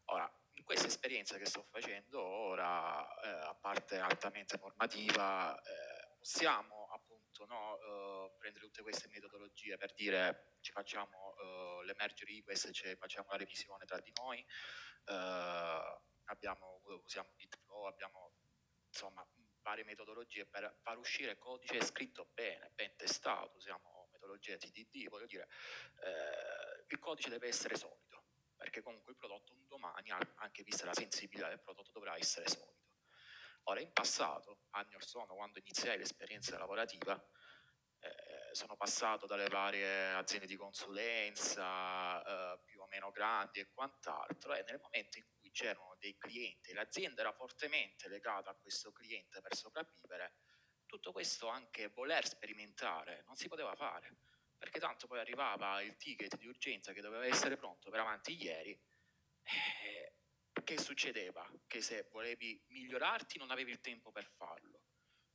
[0.06, 6.88] Ora, in questa esperienza che sto facendo ora, eh, a parte altamente formativa, eh, possiamo
[6.92, 12.96] appunto no, eh, prendere tutte queste metodologie per dire ci facciamo eh, l'emerge request, cioè
[12.96, 14.44] facciamo una revisione tra di noi,
[15.06, 18.32] eh, abbiamo, usiamo Bitflow, abbiamo
[18.88, 19.26] insomma
[19.62, 25.48] varie metodologie per far uscire codice scritto bene, ben testato, usiamo metodologie TDD, voglio dire,
[26.02, 28.24] eh, il codice deve essere solido,
[28.56, 32.74] perché comunque il prodotto un domani, anche vista la sensibilità del prodotto, dovrà essere solido.
[33.64, 37.20] Ora, in passato, anni or sono, quando iniziai l'esperienza lavorativa,
[37.98, 44.54] eh, sono passato dalle varie aziende di consulenza, eh, più o meno grandi e quant'altro,
[44.54, 49.40] e nel momento in cui c'erano dei clienti, l'azienda era fortemente legata a questo cliente
[49.40, 50.34] per sopravvivere,
[50.84, 54.18] tutto questo anche voler sperimentare non si poteva fare,
[54.58, 58.78] perché tanto poi arrivava il ticket di urgenza che doveva essere pronto per avanti ieri.
[59.42, 60.12] Eh,
[60.62, 61.50] che succedeva?
[61.66, 64.82] Che se volevi migliorarti non avevi il tempo per farlo.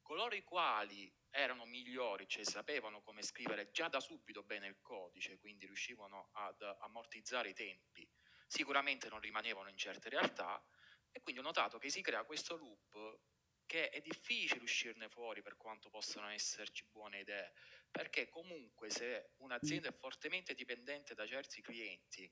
[0.03, 5.39] Coloro i quali erano migliori, cioè sapevano come scrivere già da subito bene il codice,
[5.39, 8.07] quindi riuscivano ad ammortizzare i tempi,
[8.51, 10.61] sicuramente non rimanevano in certe realtà
[11.09, 13.19] e quindi ho notato che si crea questo loop
[13.65, 17.53] che è difficile uscirne fuori per quanto possano esserci buone idee,
[17.89, 22.29] perché comunque se un'azienda è fortemente dipendente da certi clienti,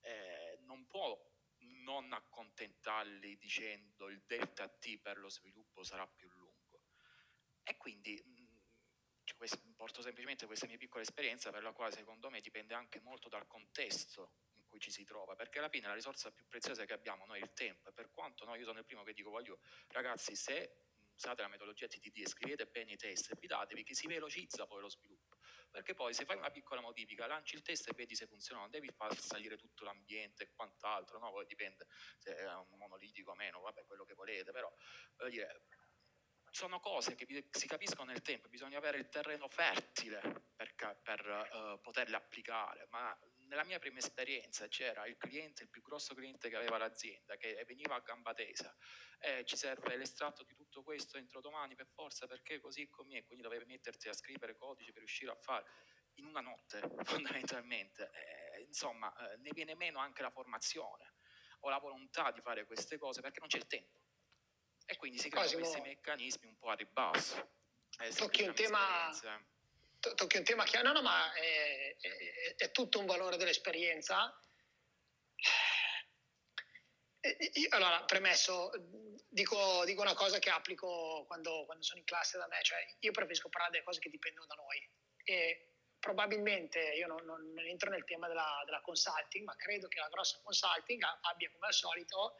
[0.00, 1.16] eh, non può
[1.84, 6.82] non accontentarli dicendo il delta T per lo sviluppo sarà più lungo.
[7.62, 12.40] E quindi mh, questo, porto semplicemente questa mia piccola esperienza per la quale secondo me
[12.40, 14.32] dipende anche molto dal contesto
[14.70, 17.42] cui ci si trova, perché alla fine la risorsa più preziosa che abbiamo noi è
[17.42, 21.42] il tempo per quanto no, io sono il primo che dico voglio ragazzi se usate
[21.42, 25.36] la metodologia TTD e scrivete bene i test fidatevi che si velocizza poi lo sviluppo
[25.70, 28.70] perché poi se fai una piccola modifica lanci il test e vedi se funziona non
[28.70, 31.30] devi far salire tutto l'ambiente e quant'altro no?
[31.30, 34.72] poi dipende se è un monolitico o meno vabbè quello che volete però
[35.16, 35.62] voglio dire
[36.50, 40.20] sono cose che si capiscono nel tempo, bisogna avere il terreno fertile
[40.56, 43.16] per, per uh, poterle applicare, ma
[43.50, 47.62] nella mia prima esperienza c'era il cliente, il più grosso cliente che aveva l'azienda, che
[47.66, 48.74] veniva a gamba tesa,
[49.18, 53.24] eh, ci serve l'estratto di tutto questo entro domani per forza perché così come è,
[53.24, 55.64] quindi dovevi metterti a scrivere codice per riuscire a fare
[56.14, 58.10] in una notte fondamentalmente.
[58.12, 61.14] Eh, insomma, eh, ne viene meno anche la formazione
[61.60, 63.98] o la volontà di fare queste cose perché non c'è il tempo.
[64.86, 67.50] E quindi si creano questi meccanismi un po' a ribasso.
[67.98, 69.10] Eh, tocchi un tema
[70.00, 74.34] tocchi un tema chiaro, no, no, ma è, è, è, tutto un valore dell'esperienza.
[77.52, 78.70] Io, allora, premesso,
[79.28, 83.12] dico, dico, una cosa che applico quando, quando, sono in classe da me, cioè io
[83.12, 84.90] preferisco parlare delle cose che dipendono da noi
[85.24, 90.08] e probabilmente io non, non entro nel tema della, della, consulting, ma credo che la
[90.08, 92.36] grossa consulting abbia come al solito,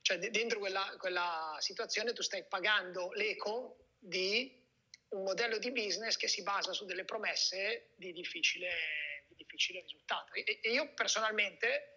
[0.00, 4.64] cioè dentro quella, quella situazione tu stai pagando l'eco di
[5.10, 10.32] un modello di business che si basa su delle promesse di difficile, di difficile risultato.
[10.34, 11.94] E, e io personalmente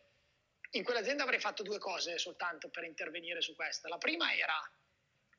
[0.71, 3.89] in quell'azienda avrei fatto due cose soltanto per intervenire su questa.
[3.89, 4.57] La prima era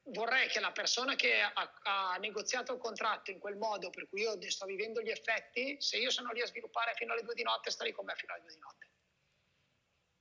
[0.07, 4.23] vorrei che la persona che ha, ha, negoziato il contratto in quel modo per cui
[4.23, 7.43] io sto vivendo gli effetti, se io sono lì a sviluppare fino alle due di
[7.43, 8.91] notte, starei con me fino alle due di notte.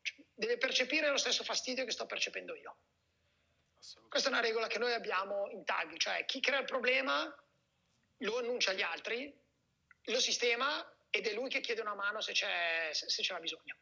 [0.01, 2.77] Cioè, deve percepire lo stesso fastidio che sto percependo io.
[4.09, 7.33] Questa è una regola che noi abbiamo in tag, cioè chi crea il problema
[8.17, 9.33] lo annuncia agli altri,
[10.05, 13.77] lo sistema ed è lui che chiede una mano se c'è, se c'è bisogno.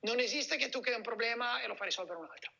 [0.00, 2.52] Non esiste che tu crei un problema e lo fai risolvere un altro.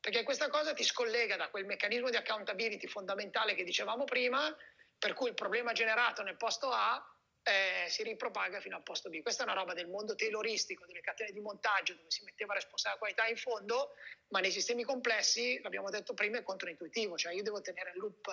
[0.00, 4.54] Perché questa cosa ti scollega da quel meccanismo di accountability fondamentale che dicevamo prima,
[4.98, 7.13] per cui il problema generato nel posto A
[7.44, 9.20] eh, si ripropaga fino al posto B.
[9.22, 12.98] Questa è una roba del mondo tailoristico, delle catene di montaggio, dove si metteva responsabile
[12.98, 13.94] qualità in fondo,
[14.28, 18.28] ma nei sistemi complessi, l'abbiamo detto prima, è controintuitivo, cioè io devo tenere il loop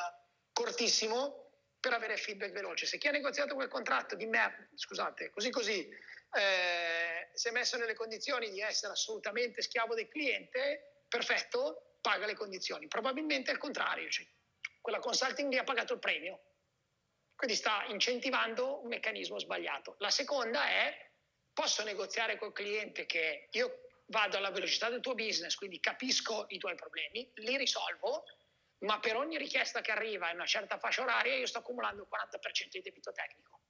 [0.54, 2.86] cortissimo per avere feedback veloce.
[2.86, 5.90] Se chi ha negoziato quel contratto di merda, scusate, così così,
[6.34, 12.36] eh, si è messo nelle condizioni di essere assolutamente schiavo del cliente, perfetto, paga le
[12.36, 12.88] condizioni.
[12.88, 14.26] Probabilmente è il contrario, cioè,
[14.80, 16.51] quella consulting gli ha pagato il premio,
[17.42, 19.96] quindi sta incentivando un meccanismo sbagliato.
[19.98, 21.10] La seconda è,
[21.52, 26.60] posso negoziare col cliente che io vado alla velocità del tuo business, quindi capisco i
[26.60, 28.26] tuoi problemi, li risolvo,
[28.82, 32.10] ma per ogni richiesta che arriva in una certa fascia oraria io sto accumulando il
[32.12, 33.62] 40% di debito tecnico.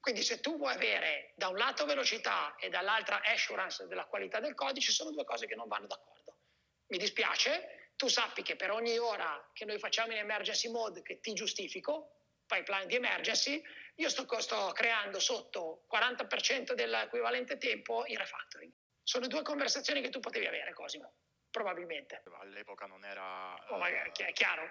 [0.00, 4.56] Quindi se tu vuoi avere da un lato velocità e dall'altra assurance della qualità del
[4.56, 6.38] codice, sono due cose che non vanno d'accordo.
[6.88, 11.20] Mi dispiace, tu sappi che per ogni ora che noi facciamo in emergency mode che
[11.20, 12.15] ti giustifico,
[12.46, 13.62] pipeline di emergency,
[13.96, 18.72] io sto, sto creando sotto 40% dell'equivalente tempo in refactoring.
[19.02, 21.12] Sono due conversazioni che tu potevi avere, Cosimo,
[21.50, 22.22] probabilmente.
[22.40, 23.54] All'epoca non era...
[23.68, 24.68] Oh, magari, è chiaro.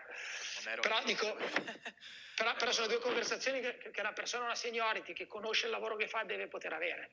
[0.81, 1.35] Però, dico,
[2.35, 5.95] però, però, sono due conversazioni che, che una persona, una seniority, che conosce il lavoro
[5.95, 7.11] che fa, deve poter avere.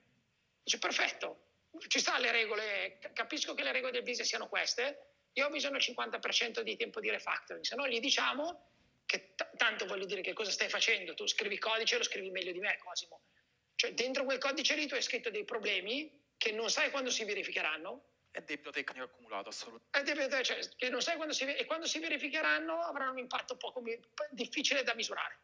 [0.63, 1.47] Dice, perfetto,
[1.89, 5.79] ci stanno le regole, capisco che le regole del business siano queste, io ho bisogno
[5.79, 8.69] del 50% di tempo di refactoring, se no gli diciamo
[9.63, 12.59] tanto voglio dire che cosa stai facendo, tu scrivi codice e lo scrivi meglio di
[12.59, 13.21] me, Cosimo.
[13.77, 17.25] Cioè dentro quel codice lì tu hai scritto dei problemi che non sai quando si
[17.25, 18.11] verificheranno.
[18.33, 19.99] È debito tecnico accumulato, assolutamente.
[20.01, 23.57] È debito, cioè, che non sai quando si, e quando si verificheranno avranno un impatto
[23.57, 23.81] poco
[24.31, 25.39] difficile da misurare.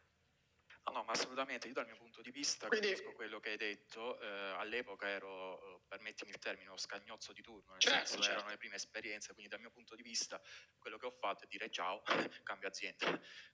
[0.85, 3.57] No, no, ma assolutamente, io dal mio punto di vista Quindi, capisco quello che hai
[3.57, 4.27] detto, eh,
[4.57, 8.31] all'epoca ero, permettimi il termine, uno scagnozzo di turno, nel certo, senso certo.
[8.37, 10.39] erano le prime esperienze, quindi dal mio punto di vista
[10.77, 12.01] quello che ho fatto è dire ciao,
[12.43, 13.05] cambio azienda,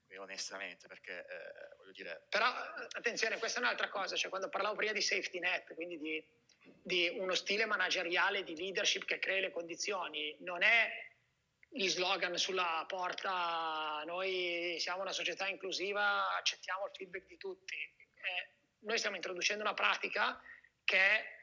[0.05, 2.25] quindi onestamente, perché eh, voglio dire...
[2.29, 6.23] Però attenzione, questa è un'altra cosa, cioè quando parlavo prima di safety net, quindi di,
[6.83, 10.91] di uno stile manageriale di leadership che crea le condizioni, non è
[11.69, 17.75] gli slogan sulla porta, noi siamo una società inclusiva, accettiamo il feedback di tutti.
[17.75, 20.41] Eh, noi stiamo introducendo una pratica
[20.85, 21.34] che è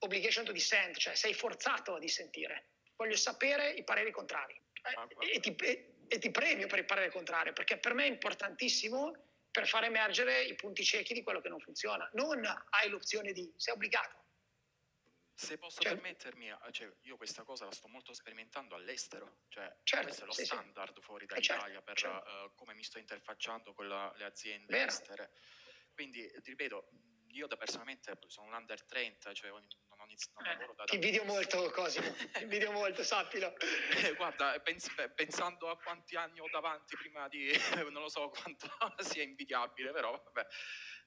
[0.00, 2.68] obligation to dissent, cioè sei forzato a dissentire.
[2.96, 7.10] Voglio sapere i pareri contrari eh, e, ti, e, e ti premio per il parere
[7.10, 11.48] contrario, perché per me è importantissimo per far emergere i punti ciechi di quello che
[11.48, 12.08] non funziona.
[12.14, 14.16] Non hai l'opzione di, sei obbligato
[15.34, 19.72] Se posso Cioè- permettermi, eh, cioè, io questa cosa la sto molto sperimentando all'estero, cioè
[19.84, 20.46] Certo, questo è lo sì, sì.
[20.46, 22.26] standard fuori Eh, certo, dall'Italia per certo.
[22.46, 24.88] eh, come mi sto interfacciando con la- le aziende Vero.
[24.88, 25.30] estere.
[25.92, 26.88] Quindi ti ripeto,
[27.28, 29.50] io da personalmente sono un under 30, cioè
[30.08, 32.12] non, non, iniz- non Eh, lavoro da ti invidio molto, Cosimo.
[32.12, 33.54] Ti invidio molto, sappilo.
[33.58, 37.50] Eh, Guarda, pens- beh, pensando a quanti anni ho davanti prima di...
[37.90, 38.68] non lo so quanto
[39.02, 40.46] sia invidiabile, però vabbè.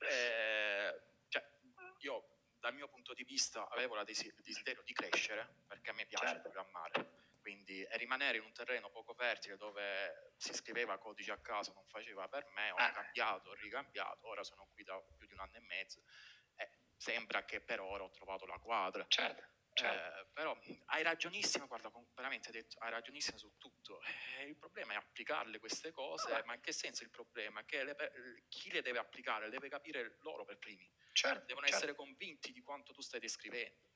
[0.09, 1.43] Eh, cioè,
[1.99, 2.25] io
[2.59, 6.41] dal mio punto di vista avevo il desiderio di crescere, perché a me piace Certo.
[6.41, 7.09] programmare,
[7.41, 11.87] quindi e rimanere in un terreno poco fertile dove si scriveva codice a caso non
[11.87, 15.57] faceva per me, ho cambiato, ho ricambiato, ora sono qui da più di un anno
[15.57, 16.03] e mezzo
[17.01, 19.03] sembra che per ora ho trovato la quadra.
[19.07, 20.19] Certo, certo.
[20.19, 23.99] Eh, però hai ragionissimo, guarda, con- veramente hai detto, hai ragionissimo su tutto.
[24.37, 27.65] Eh, il problema è applicarle queste cose, ma in che senso il problema?
[27.65, 27.95] Che le
[28.47, 31.81] chi le deve applicare deve capire loro per primi, certo, devono certo.
[31.83, 33.89] essere convinti di quanto tu stai descrivendo.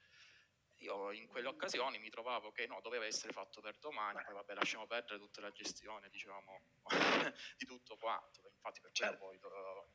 [0.80, 4.56] Io in quelle occasioni mi trovavo che no, doveva essere fatto per domani, poi vabbè
[4.56, 6.60] lasciamo perdere tutta la gestione, diciamo,
[7.56, 8.42] di tutto quanto.
[8.50, 9.26] Infatti per quello Certo.
[9.26, 9.95] poi, eh,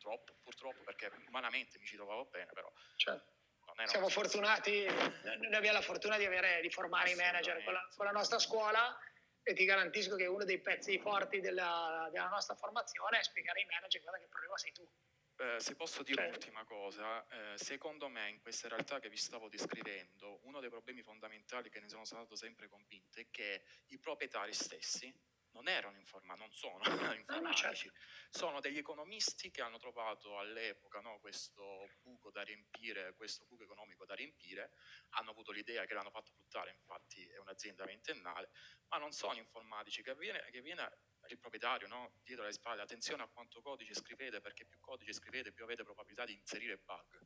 [0.00, 3.38] purtroppo, purtroppo, perché umanamente mi ci trovavo bene, però certo.
[3.84, 7.88] Siamo una fortunati, noi abbiamo la fortuna di, avere, di formare i manager con la,
[7.94, 8.98] con la nostra scuola
[9.42, 13.66] e ti garantisco che uno dei pezzi forti della, della nostra formazione è spiegare ai
[13.66, 14.90] manager guarda che il problema sei tu.
[15.36, 19.16] Eh, se posso dire Cioè- un'ultima cosa, eh, secondo me in queste realtà che vi
[19.16, 23.98] stavo descrivendo, uno dei problemi fondamentali che ne sono stato sempre convinto è che i
[23.98, 25.14] proprietari stessi
[25.52, 26.82] non erano informati, non sono
[27.14, 27.98] informatici, certo.
[28.30, 34.04] sono degli economisti che hanno trovato all'epoca no, questo buco da riempire, questo buco economico
[34.04, 34.72] da riempire,
[35.10, 38.50] hanno avuto l'idea che l'hanno fatto buttare, infatti è un'azienda ventennale,
[38.88, 43.22] ma non sono informatici, che viene, che viene il proprietario no, dietro le spalle, attenzione
[43.22, 47.20] a quanto codice scrivete, perché più codice scrivete più avete probabilità di inserire bug.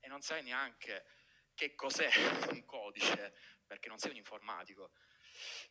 [0.00, 1.04] E non sai neanche
[1.54, 2.08] che cos'è
[2.54, 3.34] un codice,
[3.66, 4.92] perché non sei un informatico.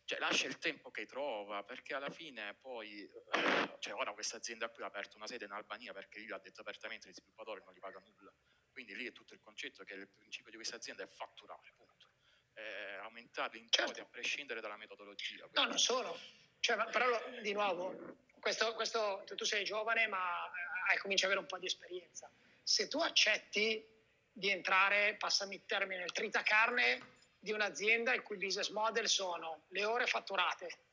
[0.04, 4.68] Cioè, lascia il tempo che trova, perché alla fine poi, eh, cioè ora questa azienda
[4.68, 7.74] qui ha aperto una sede in Albania perché lì l'ha detto apertamente, gli sviluppatori non
[7.74, 8.32] gli paga nulla.
[8.70, 12.08] Quindi lì è tutto il concetto che il principio di questa azienda è fatturare, punto.
[12.54, 14.08] Eh, aumentare introiti Certo.
[14.08, 15.44] a prescindere dalla metodologia.
[15.44, 16.18] No, Quindi- non solo.
[16.60, 21.30] Cioè, ma- però di nuovo, questo, questo- tu, sei giovane ma eh, hai cominci ad
[21.30, 22.30] avere un po' di esperienza.
[22.62, 23.84] Se tu accetti
[24.32, 29.84] di entrare, passami il termine, nel tritacarne di un'azienda il cui business model sono le
[29.84, 30.86] ore fatturate,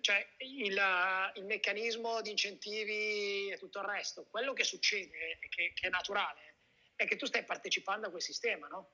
[0.00, 0.80] cioè il,
[1.34, 6.56] il meccanismo di incentivi e tutto il resto, quello che succede, che, che è naturale,
[6.94, 8.90] è che tu stai partecipando a quel sistema, no?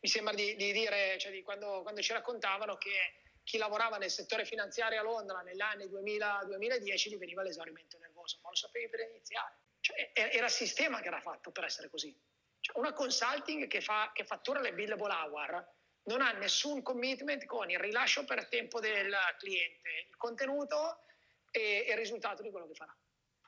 [0.00, 4.10] Mi sembra di, di dire, cioè di quando, quando ci raccontavano che chi lavorava nel
[4.10, 9.00] settore finanziario a Londra negli anni 2000-2010 gli veniva l'esaurimento nervoso, ma lo sapevi per
[9.00, 9.56] iniziare.
[9.80, 12.14] Cioè, era il sistema che era fatto per essere così.
[12.60, 15.76] Cioè, una consulting che, fa, che fattura le billable hour
[16.08, 21.04] non ha nessun commitment con il rilascio per tempo del cliente, il contenuto
[21.50, 22.96] e, e il risultato di quello che farà.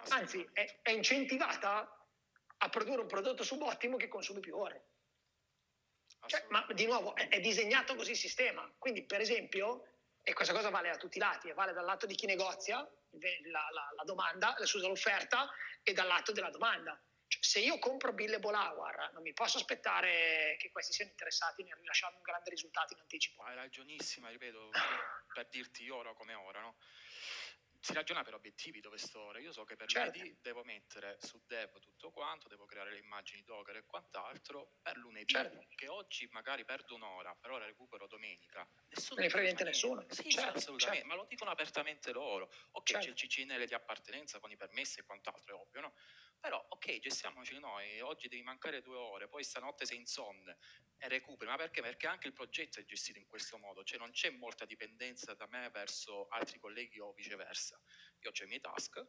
[0.09, 2.07] Anzi, è, è incentivata
[2.59, 4.85] a produrre un prodotto subottimo che consumi più ore.
[6.27, 8.70] Cioè, ma di nuovo è, è disegnato così il sistema.
[8.79, 9.87] Quindi, per esempio,
[10.23, 13.68] e questa cosa vale da tutti i lati, vale dal lato di chi negozia la,
[13.73, 15.51] la, la domanda, l'offerta,
[15.83, 17.01] e dal lato della domanda.
[17.31, 21.77] Cioè, se io compro billable hour, non mi posso aspettare che questi siano interessati nel
[21.77, 23.45] rilasciarmi un grande risultato in anticipo.
[23.45, 24.71] Hai ragionissima, ripeto,
[25.33, 26.77] per dirti ora come ora, no?
[27.83, 29.38] Si ragiona per obiettivi dove sto ora.
[29.38, 30.19] Io so che per Certo.
[30.19, 34.81] lunedì devo mettere su dev tutto quanto, devo creare le immagini Docker e quant'altro.
[34.83, 35.66] Per lunedì, Certo.
[35.77, 38.69] che oggi magari perdo un'ora, però la recupero domenica.
[38.88, 40.05] Nessuno Non ne frega niente nessuno.
[40.11, 41.07] Sì, Certo, assolutamente, certo.
[41.07, 42.53] ma lo dicono apertamente loro.
[42.73, 43.05] Ok, Certo.
[43.05, 45.95] c'è il CCNL di appartenenza con i permessi e quant'altro, è ovvio, no?
[46.90, 50.59] Ok, gestiamoci noi, oggi devi mancare due ore, poi stanotte sei insonne
[50.98, 51.81] e recuperi, ma perché?
[51.83, 55.46] Perché anche il progetto è gestito in questo modo, cioè non c'è molta dipendenza da
[55.46, 57.81] me verso altri colleghi o viceversa.
[58.22, 59.07] Io ho i miei task,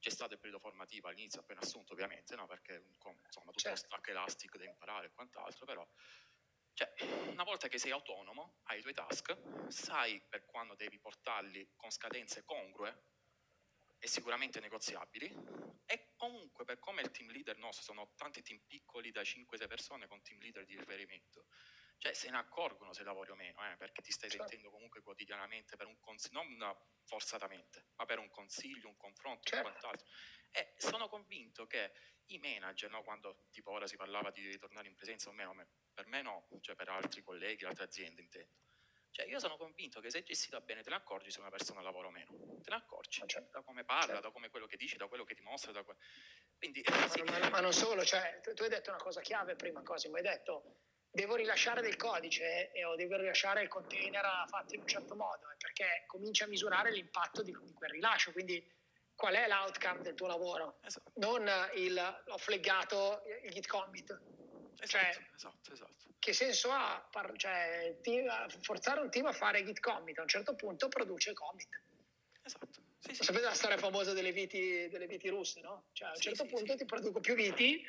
[0.00, 2.48] c'è stato il periodo formativo all'inizio, appena assunto ovviamente, no?
[2.48, 3.86] perché insomma tutto lo Certo.
[3.86, 5.88] stack elastico da imparare e quant'altro, però
[6.72, 6.92] cioè,
[7.28, 11.92] una volta che sei autonomo, hai i tuoi task, sai per quando devi portarli con
[11.92, 13.09] scadenze congrue
[14.00, 15.32] e sicuramente negoziabili.
[15.84, 20.06] E comunque per come il team leader nostro sono tanti team piccoli da 5-6 persone
[20.08, 21.46] con team leader di riferimento.
[21.98, 24.46] Cioè se ne accorgono se lavori o meno eh, perché ti stai Certo.
[24.46, 29.50] sentendo comunque quotidianamente per un consiglio non forzatamente ma per un consiglio un confronto e
[29.50, 29.68] Certo.
[29.68, 30.06] quant'altro.
[30.50, 31.92] E sono convinto che
[32.28, 35.68] i manager no, quando tipo ora si parlava di ritornare in presenza o meno me-
[35.92, 38.56] per me no cioè per altri colleghi altre aziende intendo.
[39.10, 42.06] Cioè io sono convinto che se gestita bene te ne accorgi se una persona lavora
[42.06, 42.30] o meno.
[42.62, 42.76] Te ne
[43.18, 43.50] Ma certo.
[43.58, 44.20] da come parla, Certo.
[44.20, 45.72] da come quello che dici, da quello che dimostra.
[45.72, 45.96] Da que-
[46.56, 49.56] Quindi Ma, sì, ma- ma non solo, cioè, tu, tu hai detto una cosa chiave
[49.56, 50.76] prima, Cosimo, hai detto
[51.12, 55.50] devo rilasciare del codice e, o devo rilasciare il container fatto in un certo modo,
[55.50, 58.64] è perché cominci a misurare l'impatto di, di quel rilascio, quindi
[59.16, 61.10] qual è l'outcome del tuo lavoro, esatto.
[61.16, 64.10] non il ho flaggato il git commit.
[64.82, 66.04] Esatto, cioè, esatto, esatto.
[66.18, 70.18] Che senso ha par- cioè, team, forzare un team a fare git commit?
[70.18, 71.68] A un certo punto produce commit.
[72.42, 72.79] Esatto.
[73.00, 73.24] Sì, sì.
[73.24, 75.88] Sapete la storia famosa delle viti, delle viti russe, no?
[75.92, 77.84] Cioè, a un certo sì, punto ti produco più viti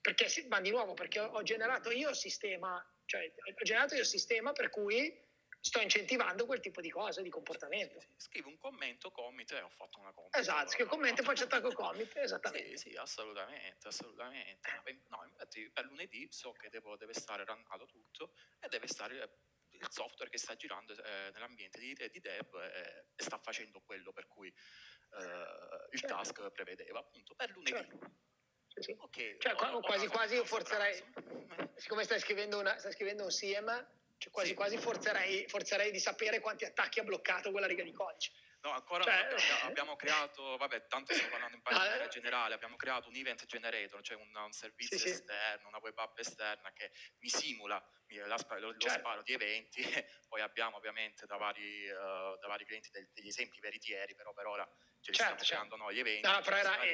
[0.00, 4.00] perché, ma di nuovo, perché ho, ho generato io il sistema, cioè ho generato io
[4.00, 5.24] il sistema per cui
[5.60, 8.00] sto incentivando quel tipo di cose, di comportamento.
[8.00, 8.14] Sì, sì.
[8.16, 10.36] Scrivo un commento, commit e ho fatto una commit.
[10.36, 12.76] Esatto, scrivo commento e poi ci attacco commit, esattamente.
[12.76, 14.70] Sì, sì, assolutamente, assolutamente.
[15.08, 19.38] No, infatti per lunedì so che devo, deve stare rannato tutto e deve stare
[19.80, 24.26] il software che sta girando eh, nell'ambiente di, di dev eh, sta facendo quello per
[24.26, 26.14] cui eh, il certo.
[26.14, 27.70] task prevedeva appunto per lunedì.
[27.70, 28.24] Certo.
[28.78, 28.94] Sì.
[28.98, 31.02] Okay, cioè, ho, quasi quasi io forzerei,
[31.76, 33.66] siccome stai scrivendo, una, stai scrivendo un CM,
[34.18, 34.54] cioè quasi sì.
[34.54, 38.32] quasi forzerei, forzerei di sapere quanti attacchi ha bloccato quella riga di codice.
[38.66, 39.28] No, ancora cioè...
[39.62, 44.02] abbiamo creato, vabbè, tanto stiamo parlando in maniera ah, generale, abbiamo creato un event generator,
[44.02, 45.66] cioè un, un servizio sì, esterno, sì.
[45.68, 46.90] una web app esterna che
[47.20, 48.26] mi simula lo,
[48.58, 48.98] lo certo.
[48.98, 49.82] sparo di eventi,
[50.28, 54.64] poi abbiamo ovviamente da vari, uh, da vari clienti degli esempi veritieri, però per ora
[55.00, 55.44] ce li certo, stiamo certo.
[55.46, 56.84] creando noi gli eventi, no, però era,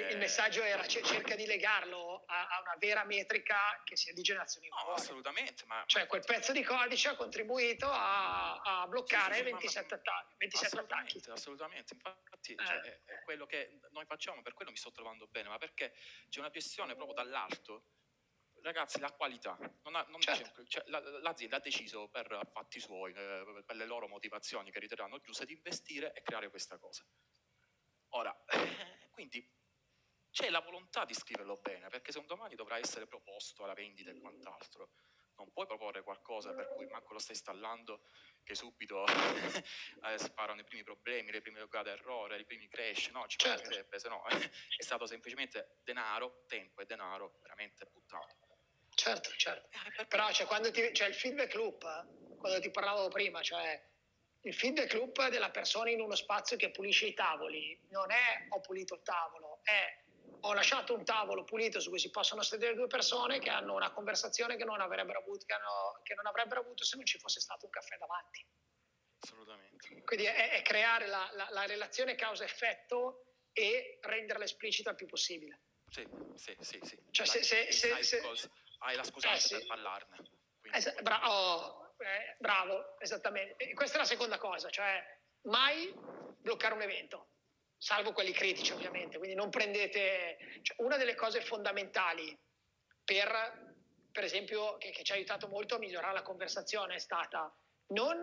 [0.00, 4.22] il eh, messaggio era cerca di legarlo a, a, una vera metrica che sia di
[4.22, 9.44] generazione no, assolutamente ma, cioè quel pezzo di codice ha contribuito a, a bloccare sì,
[9.44, 12.64] sì, 27, attacchi, 27 assolutamente, attacchi assolutamente infatti eh.
[12.64, 15.94] cioè, è quello che noi facciamo per quello mi sto trovando bene ma perché
[16.28, 17.86] c'è una questione proprio dall'alto
[18.62, 19.56] ragazzi, la qualità.
[19.82, 20.64] Non ha, non certo.
[20.66, 25.20] cioè, la, l'azienda ha deciso per fatti suoi, eh, per le loro motivazioni che riterranno
[25.20, 27.04] giuste, di investire e creare questa cosa.
[28.10, 28.34] Ora,
[29.12, 29.46] quindi
[30.34, 34.10] c'è la volontà di scriverlo bene, perché se un domani dovrà essere proposto alla vendita
[34.10, 34.90] e quant'altro,
[35.36, 38.08] non puoi proporre qualcosa per cui manco lo stai installando
[38.42, 43.24] che subito eh, sparano i primi problemi, le prime logate errore, i primi crash, no,
[43.28, 43.62] ci certo.
[43.62, 48.34] mancherebbe, se no è stato semplicemente denaro, tempo e denaro veramente buttato.
[48.92, 49.68] Certo, certo.
[49.98, 53.80] Eh, Però cioè, quando ti, cioè, il feedback loop, quando ti parlavo prima, cioè
[54.40, 58.60] il feedback loop della persona in uno spazio che pulisce i tavoli non è ho
[58.60, 60.02] pulito il tavolo, è
[60.46, 63.92] ho lasciato un tavolo pulito su cui si possono sedere due persone che hanno una
[63.92, 67.40] conversazione che non avrebbero avuto, che hanno, che non avrebbero avuto se non ci fosse
[67.40, 68.46] stato un caffè davanti.
[69.20, 70.02] Assolutamente.
[70.02, 75.60] Quindi è, è creare la, la, la relazione causa-effetto e renderla esplicita il più possibile.
[75.88, 76.80] Sì, sì, sì.
[76.82, 77.02] sì.
[77.10, 79.54] Cioè, se, se, se, se, hai la scusante eh, sì.
[79.56, 80.30] per parlarne.
[80.72, 83.56] Es- bra- oh, eh, bravo, esattamente.
[83.64, 85.02] E questa è la seconda cosa, cioè
[85.42, 87.28] mai bloccare un evento
[87.76, 90.38] salvo quelli critici ovviamente, quindi non prendete...
[90.62, 92.36] Cioè, una delle cose fondamentali
[93.04, 93.76] per,
[94.10, 97.54] per esempio, che, che, ci ha aiutato molto a migliorare la conversazione è stata
[97.88, 98.20] non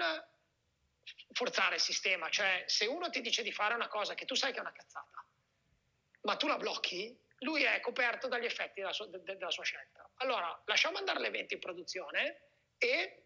[1.33, 4.51] forzare il sistema, cioè se uno ti dice di fare una cosa che tu sai
[4.51, 5.25] che è una cazzata,
[6.21, 10.09] ma tu la blocchi, lui è coperto dagli effetti della sua, de, della sua scelta.
[10.17, 13.25] Allora, lasciamo andare l'evento in produzione e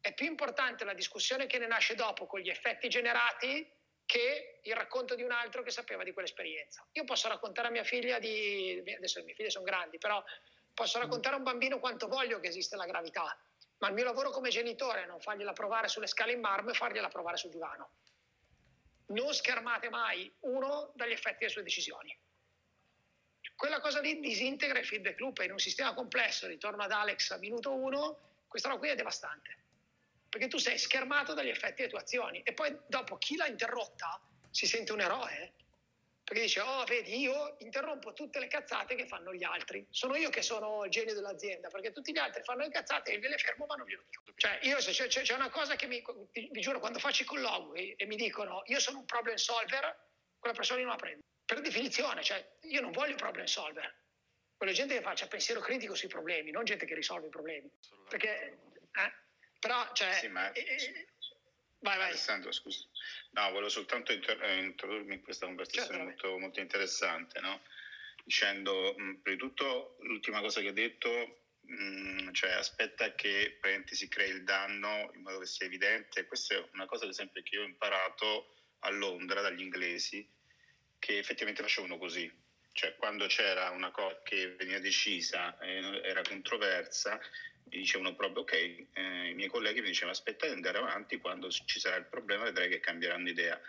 [0.00, 3.70] è più importante la discussione che ne nasce dopo con gli effetti generati
[4.06, 6.86] che il racconto di un altro che sapeva di quell'esperienza.
[6.92, 8.82] Io posso raccontare a mia figlia di...
[8.96, 10.22] adesso le mie figlie sono grandi, però
[10.74, 13.36] posso raccontare a un bambino quanto voglio che esiste la gravità,
[13.78, 16.74] ma il mio lavoro come genitore è non fargliela provare sulle scale in marmo e
[16.74, 17.90] fargliela provare sul divano.
[19.06, 22.16] Non schermate mai uno dagli effetti delle sue decisioni.
[23.56, 27.30] Quella cosa lì disintegra il feedback loop e in un sistema complesso, ritorno ad Alex
[27.30, 29.61] a minuto uno, questa roba qui è devastante
[30.32, 32.40] perché tu sei schermato dagli effetti delle tue azioni.
[32.42, 34.18] E poi dopo chi l'ha interrotta
[34.50, 35.52] si sente un eroe?
[36.24, 39.86] Perché dice oh vedi io interrompo tutte le cazzate che fanno gli altri.
[39.90, 43.18] Sono io che sono il genio dell'azienda perché tutti gli altri fanno le cazzate e
[43.18, 44.22] io le fermo ma non glielo dico.
[44.34, 46.02] Cioè io se c'è, c'è una cosa che mi,
[46.32, 49.94] vi giuro quando faccio i colloqui e mi dicono io sono un problem solver
[50.38, 51.24] quella persona non la prende.
[51.44, 54.00] Per definizione cioè io non voglio problem solver.
[54.56, 57.70] Voglio gente che faccia pensiero critico sui problemi non gente che risolve i problemi.
[58.08, 58.58] Perché
[58.92, 59.12] eh,
[59.62, 60.12] però, cioè...
[60.14, 60.50] Sì, ma...
[60.50, 61.06] Eh,
[61.78, 62.08] vai, vai.
[62.08, 62.84] Alessandro, scusa.
[63.30, 67.62] No, volevo soltanto inter- eh, introdurmi in questa conversazione certo, molto, molto, interessante, no?
[68.24, 74.08] Dicendo, mh, prima di tutto, l'ultima cosa che hai detto, mh, cioè aspetta che si
[74.08, 76.26] crei il danno in modo che sia evidente.
[76.26, 80.28] Questa è una cosa, ad esempio, che io ho imparato a Londra dagli inglesi,
[80.98, 82.28] che effettivamente facevano così.
[82.72, 87.20] Cioè, quando c'era una cosa che veniva decisa, eh, era controversa,
[87.72, 91.50] mi dicevano proprio ok, eh, i miei colleghi mi dicevano aspetta di andare avanti, quando
[91.50, 93.60] ci sarà il problema vedrai che cambieranno idea.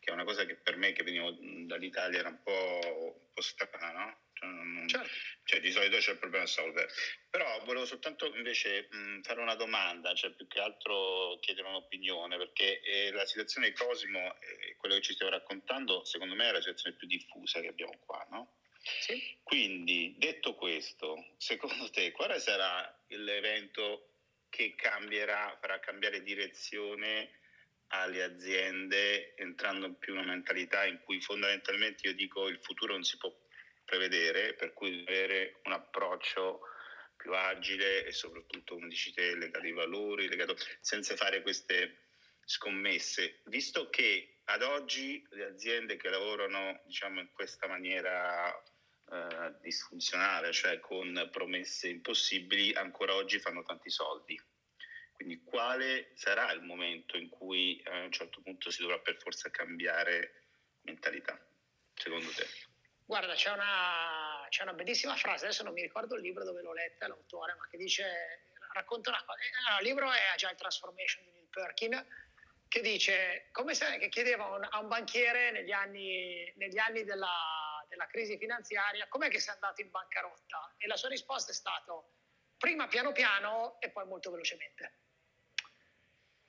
[0.00, 1.30] che è una cosa che per me che venivo
[1.64, 4.20] dall'Italia era un po', un po strana, no?
[4.32, 5.08] Cioè, non, certo.
[5.44, 6.90] cioè, di solito c'è il problema solver.
[7.30, 12.80] Però volevo soltanto invece mh, fare una domanda, cioè più che altro chiedere un'opinione, perché
[12.80, 16.60] eh, la situazione di Cosimo, eh, quello che ci stiamo raccontando, secondo me è la
[16.60, 18.56] situazione più diffusa che abbiamo qua, no?
[18.84, 19.22] Sì.
[19.42, 24.06] Quindi, detto questo, secondo te quale sarà l'evento
[24.48, 27.30] che cambierà, farà cambiare direzione
[27.88, 33.02] alle aziende entrando in più una mentalità in cui fondamentalmente io dico il futuro non
[33.02, 33.34] si può
[33.84, 36.60] prevedere, per cui avere un approccio
[37.16, 41.98] più agile e soprattutto, come dici te, legato ai valori, legato, senza fare queste
[42.44, 48.52] scommesse, visto che ad oggi le aziende che lavorano diciamo, in questa maniera
[49.12, 54.40] eh, disfunzionale, cioè con promesse impossibili, ancora oggi fanno tanti soldi.
[55.12, 59.50] Quindi quale sarà il momento in cui a un certo punto si dovrà per forza
[59.50, 60.44] cambiare
[60.84, 61.38] mentalità,
[61.94, 62.46] secondo te?
[63.04, 66.72] Guarda, c'è una, c'è una bellissima frase, adesso non mi ricordo il libro dove l'ho
[66.72, 71.32] letta, l'autore, ma che dice, racconta una cosa, eh, il libro è Agile Transformation di
[71.32, 72.06] Neil Perkin,
[72.66, 77.61] che dice, come se che chiedeva a un banchiere negli anni, negli anni della,
[77.92, 80.74] della, crisi finanziaria, com'è che sei andato in bancarotta?
[80.78, 81.92] E la sua risposta è stata,
[82.56, 84.92] prima piano piano e poi molto velocemente.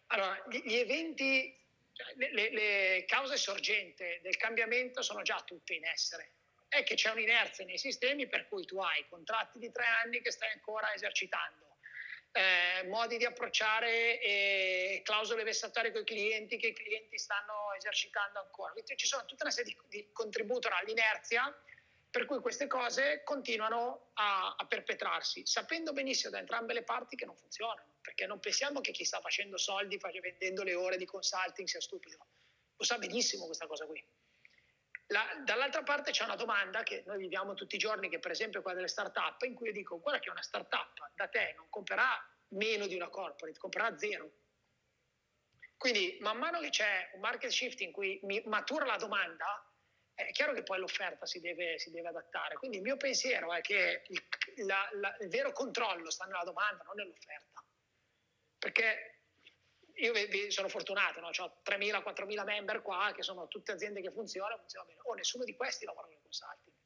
[0.08, 1.60] Allora, gli, eventi,
[1.92, 6.36] cioè, le, le, cause sorgente del cambiamento sono già tutte in essere
[6.74, 10.32] è che c'è un'inerzia nei sistemi per cui tu hai contratti di tre anni che
[10.32, 11.78] stai ancora esercitando,
[12.32, 18.40] eh, modi di approcciare e clausole vessatorie con i clienti che i clienti stanno esercitando
[18.40, 18.74] ancora.
[18.84, 21.54] Ci sono tutta una serie di, di contributono all'inerzia
[22.14, 27.26] per cui queste cose continuano a, a, perpetrarsi, sapendo benissimo da entrambe le parti che
[27.26, 31.68] non funzionano, perché non pensiamo che chi sta facendo soldi vendendo le ore di consulting
[31.68, 32.18] sia stupido,
[32.78, 34.06] lo sa benissimo questa cosa qui.
[35.08, 38.60] La, dall'altra parte c'è una domanda che noi viviamo tutti i giorni, che per esempio
[38.60, 41.68] è quella delle start-up, in cui io dico, guarda che una start-up da te non
[41.70, 42.08] comprerà
[42.50, 44.32] meno di una corporate, comprerà zero.
[45.84, 49.70] Quindi man mano che c'è un market shift in cui matura la domanda,
[50.14, 52.56] è chiaro che poi l'offerta si deve, si deve adattare.
[52.56, 56.84] Quindi il mio pensiero è che il, la, la, il vero controllo sta nella domanda,
[56.84, 57.66] non nell'offerta.
[58.60, 59.24] Perché
[59.96, 60.14] io
[60.52, 61.28] sono fortunato, no?
[61.28, 65.02] ho 3.000-4.000 member qua che sono tutte aziende che funzionano, funzionano bene.
[65.04, 66.78] O oh, nessuno di questi lavora nel consulting,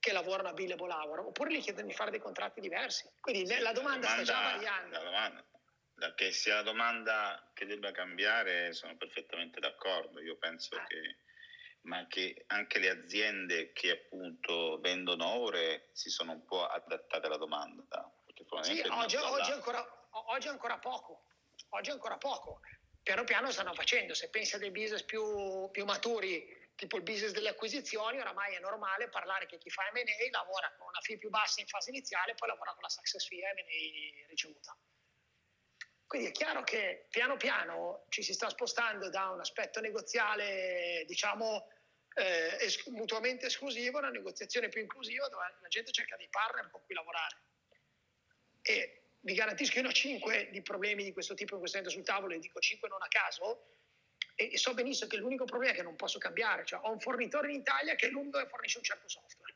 [0.00, 3.08] che lavorano a billable hour, oppure gli chiedono di fare dei contratti diversi.
[3.20, 4.90] Quindi sì, la, domanda la, domanda sta già variando.
[4.90, 5.44] La domanda,
[6.14, 10.20] che sia la domanda che debba cambiare, sono perfettamente d'accordo.
[10.20, 10.84] Io penso ah.
[10.86, 11.16] che
[11.82, 17.38] ma che anche le aziende che appunto vendono ore si sono un po' adattate alla
[17.38, 18.12] domanda.
[18.60, 21.24] Sì, oggi, oggi, ancora, oggi ancora poco
[21.70, 22.60] oggi è ancora poco.
[23.02, 27.32] Piano piano stanno facendo, se pensi a dei business più, più maturi, tipo il business
[27.32, 31.30] delle acquisizioni, oramai è normale parlare che chi fa M&A lavora con una fee più
[31.30, 34.76] bassa in fase iniziale e poi lavora con la success fee M&A ricevuta.
[36.10, 41.68] Quindi è chiaro che piano piano ci si sta spostando da un aspetto negoziale, diciamo,
[42.14, 46.68] eh, es- mutuamente esclusivo a una negoziazione più inclusiva dove la gente cerca dei partner
[46.68, 47.36] con cui lavorare.
[48.60, 52.04] E vi garantisco io ho 5 di problemi di questo tipo in questo momento sul
[52.04, 53.68] tavolo e dico 5 non a caso
[54.34, 57.52] e, so benissimo che l'unico problema è che non posso cambiare, cioè ho un fornitore
[57.52, 59.54] in Italia che è l'unico che fornisce un certo software,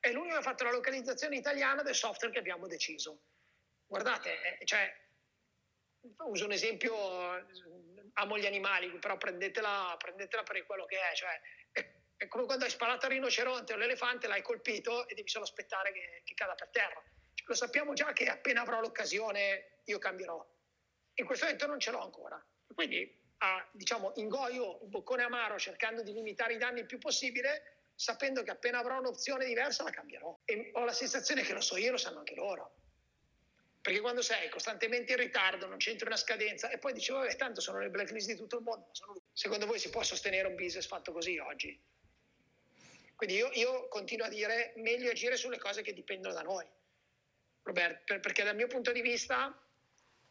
[0.00, 3.22] è l'unico che ha fatto la localizzazione italiana del software che abbiamo deciso.
[3.86, 4.94] Guardate, eh, cioè,
[6.24, 6.94] uso un esempio,
[8.14, 11.40] amo gli animali, però prendetela, prendetela per quello che è, cioè,
[11.72, 15.92] è, come quando hai sparato al rinoceronte o all'elefante, l'hai colpito e devi solo aspettare
[15.92, 17.02] che, che cada per terra
[17.48, 20.46] lo sappiamo già che appena avrò l'occasione io cambierò.
[21.14, 22.46] In questo momento non ce l'ho ancora.
[22.74, 27.90] Quindi ah, diciamo, ingoio il boccone amaro cercando di limitare i danni il più possibile,
[27.94, 30.38] sapendo che appena avrò un'opzione diversa la cambierò.
[30.44, 32.77] E ho la sensazione che lo so io, lo sanno anche loro.
[33.88, 37.62] Perché quando sei costantemente in ritardo, non c'entri una scadenza e poi dici, vabbè, tanto
[37.62, 38.90] sono le blacklist di tutto il mondo,
[39.32, 41.80] secondo voi si può sostenere un business fatto così oggi?
[43.14, 46.66] Quindi io, io continuo a dire, meglio agire sulle cose che dipendono da noi.
[47.62, 49.58] Roberto, perché dal mio punto di vista,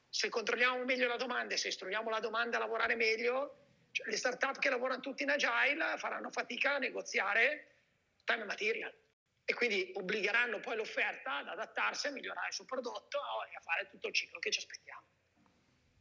[0.08, 4.18] se controlliamo meglio la domanda e se istruiamo la domanda a lavorare meglio, cioè le
[4.18, 7.72] start-up che lavorano tutti in agile faranno fatica a negoziare
[8.24, 8.94] time and material
[9.50, 13.18] e quindi obbligheranno poi l'offerta ad adattarsi a migliorare il suo prodotto
[13.50, 15.04] e a fare tutto il ciclo che ci aspettiamo.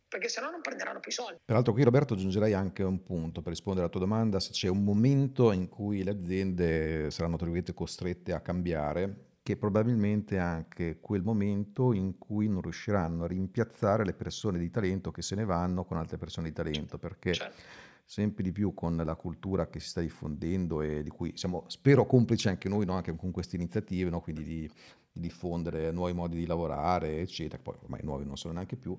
[0.09, 1.39] Perché se no non prenderanno più soldi.
[1.45, 4.83] Peraltro qui Roberto aggiungerei anche un punto per rispondere alla tua domanda, se c'è un
[4.83, 7.39] momento in cui le aziende saranno
[7.73, 14.05] costrette a cambiare che probabilmente è anche quel momento in cui non riusciranno a rimpiazzare
[14.05, 17.63] le persone di talento che se ne vanno con altre persone di talento, perché certo.
[18.09, 22.07] Sempre di più con la cultura che si sta diffondendo e di cui siamo, spero,
[22.07, 22.93] complici anche noi, no?
[22.93, 24.21] anche con queste iniziative, no?
[24.21, 24.71] quindi di,
[25.13, 28.97] di, diffondere nuovi modi di lavorare, eccetera, poi ormai nuovi non sono neanche più.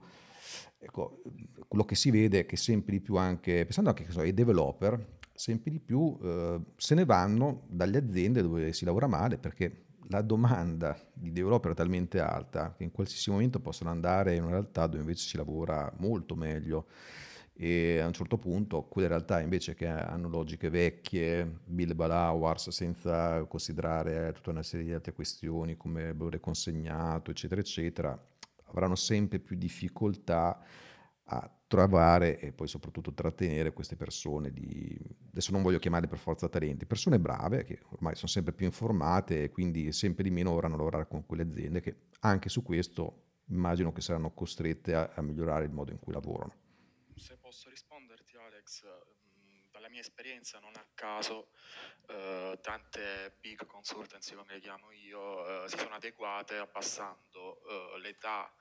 [0.78, 1.22] Ecco,
[1.68, 5.20] quello che si vede è che sempre di più anche, pensando anche so, ai developer,
[5.34, 10.22] sempre di più eh, se ne vanno dalle aziende dove si lavora male perché la
[10.22, 14.88] domanda di developer è talmente alta che in qualsiasi momento possono andare in una realtà
[14.88, 16.88] dove invece si lavora molto meglio
[17.60, 23.44] e a un certo punto quelle realtà invece che hanno logiche vecchie, billable hours senza
[23.46, 28.28] considerare tutta una serie di altre questioni come valore consegnato eccetera eccetera
[28.66, 30.62] avranno sempre più difficoltà
[31.30, 34.98] a trovare e poi soprattutto trattenere queste persone di,
[35.30, 39.44] adesso non voglio chiamarle per forza talenti, persone brave che ormai sono sempre più informate
[39.44, 43.92] e quindi sempre di meno vorranno lavorare con quelle aziende che anche su questo immagino
[43.92, 46.54] che saranno costrette a, a migliorare il modo in cui lavorano.
[47.16, 48.84] Se posso risponderti Alex,
[49.72, 51.50] dalla mia esperienza non a caso
[52.10, 58.54] eh, tante big consultancy come le chiamo io eh, si sono adeguate abbassando eh, l'età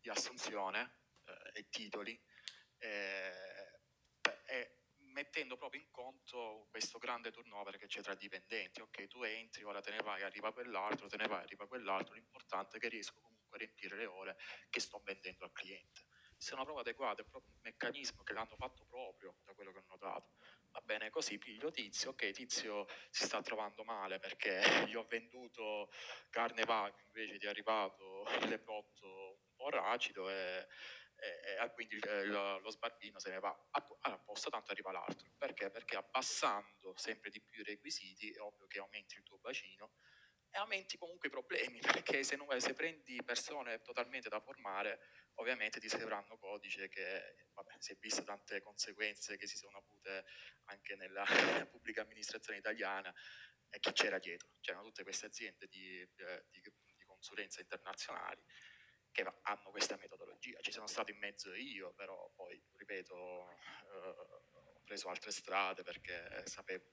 [0.00, 0.92] di assunzione
[1.26, 2.18] eh, e titoli
[2.78, 3.32] e
[5.18, 8.80] mettendo proprio in conto questo grande turnover che c'è tra dipendenti.
[8.80, 12.76] Ok, tu entri, ora te ne vai, arriva quell'altro, te ne vai, arriva quell'altro, l'importante
[12.76, 14.36] è che riesco comunque a riempire le ore
[14.70, 16.04] che sto vendendo al cliente.
[16.36, 19.84] Sono proprio adeguate, è proprio un meccanismo che l'hanno fatto proprio da quello che ho
[19.88, 20.37] notato.
[20.70, 25.90] Va bene, così piglio Tizio, ok, Tizio si sta trovando male perché gli ho venduto
[26.30, 30.66] carne vaga invece di arrivato il prodotto un po' racido e
[31.18, 34.92] e, e quindi il, lo, lo sbarbino se ne va a, a posto, tanto arriva
[34.92, 35.28] l'altro.
[35.36, 35.70] Perché?
[35.70, 39.92] Perché abbassando sempre di più i requisiti è ovvio che aumenti il tuo bacino
[40.50, 45.00] e aumenti comunque i problemi, perché se, non, se prendi persone totalmente da formare,
[45.34, 50.24] ovviamente ti serviranno codice che, vabbè, si è visto tante conseguenze che si sono avute
[50.64, 51.24] anche nella
[51.70, 53.12] pubblica amministrazione italiana
[53.68, 54.48] e chi c'era dietro.
[54.60, 58.42] C'erano tutte queste aziende di, eh, di, di consulenza internazionali
[59.10, 60.60] che hanno questa metodologia.
[60.60, 64.08] Ci sono stato in mezzo io, però poi, ripeto, eh,
[64.74, 66.88] ho preso altre strade perché sapevo,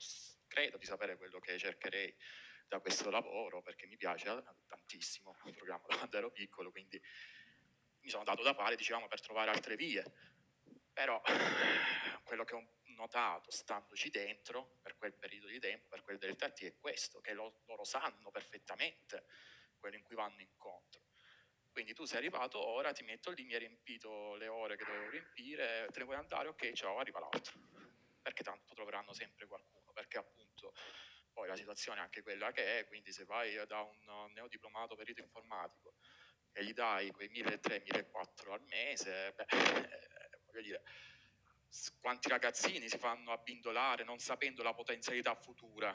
[0.47, 2.16] credo di sapere quello che cercherei
[2.68, 6.99] da questo lavoro perché mi piace tantissimo il programma da quando ero piccolo, quindi
[8.05, 10.03] mi sono dato da fare, diciamo, per trovare altre vie.
[10.95, 11.21] Però
[12.23, 16.63] quello che ho notato standoci dentro per quel periodo di tempo, per quel delta T,
[16.63, 19.25] è questo, che lo, loro sanno perfettamente
[19.77, 21.03] quello in cui vanno incontro
[21.75, 25.09] quindi tu sei arrivato ora, ti metto lì, mi hai riempito le ore che dovevo
[25.09, 27.59] riempire, te ne vuoi andare, ok, ciao, arriva l'altro.
[28.21, 30.73] Perché tanto troveranno sempre qualcuno, perché appunto
[31.33, 35.19] poi la situazione è anche quella che è, quindi se vai da un neodiplomato perito
[35.19, 35.95] informatico
[36.53, 40.14] e gli dai quei 1.300-1.400 al mese, beh, eh,
[40.55, 40.83] voglio dire,
[41.99, 45.93] quanti ragazzini si fanno abbindolare non sapendo la potenzialità futura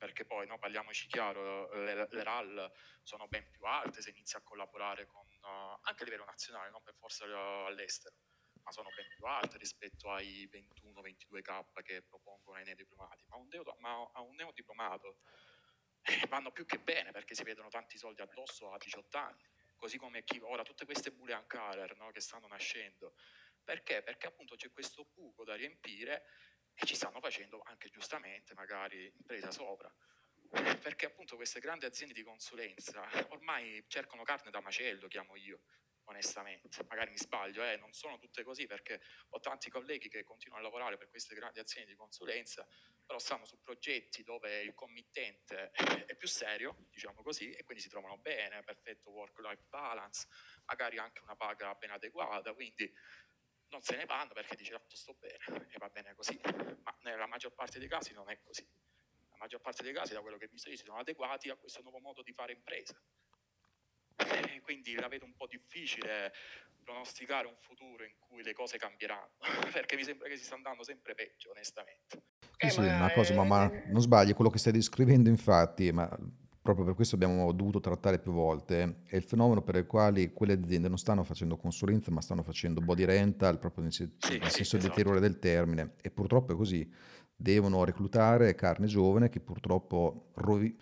[0.00, 2.72] perché poi, no, parliamoci chiaro, le, le, RAL
[3.02, 6.82] sono ben più alte se inizi a collaborare con, uh, anche a livello nazionale, non
[6.82, 8.16] per forza uh, all'estero,
[8.62, 13.26] ma sono ben più alte rispetto ai 21-22k che propongono i neodiplomati.
[13.28, 15.18] Ma, un deo, ma a un neodiplomato
[16.00, 19.46] eh, vanno più che bene perché si vedono tanti soldi addosso a 18 anni,
[19.76, 23.12] così come chi ora tutte queste boolean carer no, che stanno nascendo.
[23.64, 24.02] Perché?
[24.02, 26.24] Perché appunto c'è questo buco da riempire
[26.74, 29.92] e ci stanno facendo anche giustamente magari impresa sopra.
[30.82, 35.60] Perché appunto queste grandi aziende di consulenza ormai cercano carne da macello, chiamo io,
[36.04, 36.84] onestamente.
[36.88, 37.76] Magari mi sbaglio, eh?
[37.76, 39.00] non sono tutte così perché
[39.30, 42.66] ho tanti colleghi che continuano a lavorare per queste grandi aziende di consulenza,
[43.06, 45.70] però stanno su progetti dove il committente
[46.06, 50.28] è più serio, diciamo così, e quindi si trovano bene, perfetto work-life balance,
[50.66, 52.92] magari anche una paga ben adeguata, quindi
[53.70, 56.38] non se ne vanno perché dice tanto sto bene e va bene così,
[56.82, 58.66] ma nella maggior parte dei casi non è così.
[59.30, 61.56] La maggior parte dei casi, da quello che ho visto io, si sono adeguati a
[61.56, 63.00] questo nuovo modo di fare impresa.
[64.16, 66.32] E quindi la vedo un po' difficile
[66.82, 69.38] pronosticare un futuro in cui le cose cambieranno,
[69.72, 72.22] perché mi sembra che si sta andando sempre peggio, onestamente.
[72.58, 76.06] Sì, sì, una cosa, ma, ma non sbagli, quello che stai descrivendo infatti, ma
[76.62, 80.52] proprio per questo abbiamo dovuto trattare più volte, è il fenomeno per il quale quelle
[80.52, 84.50] aziende non stanno facendo consulenza, ma stanno facendo body rental, proprio nel, sen- sì, nel
[84.50, 85.18] senso sì, esatto.
[85.18, 85.92] del termine.
[86.02, 86.88] E purtroppo è così.
[87.34, 90.78] Devono reclutare carne giovane che purtroppo rovi-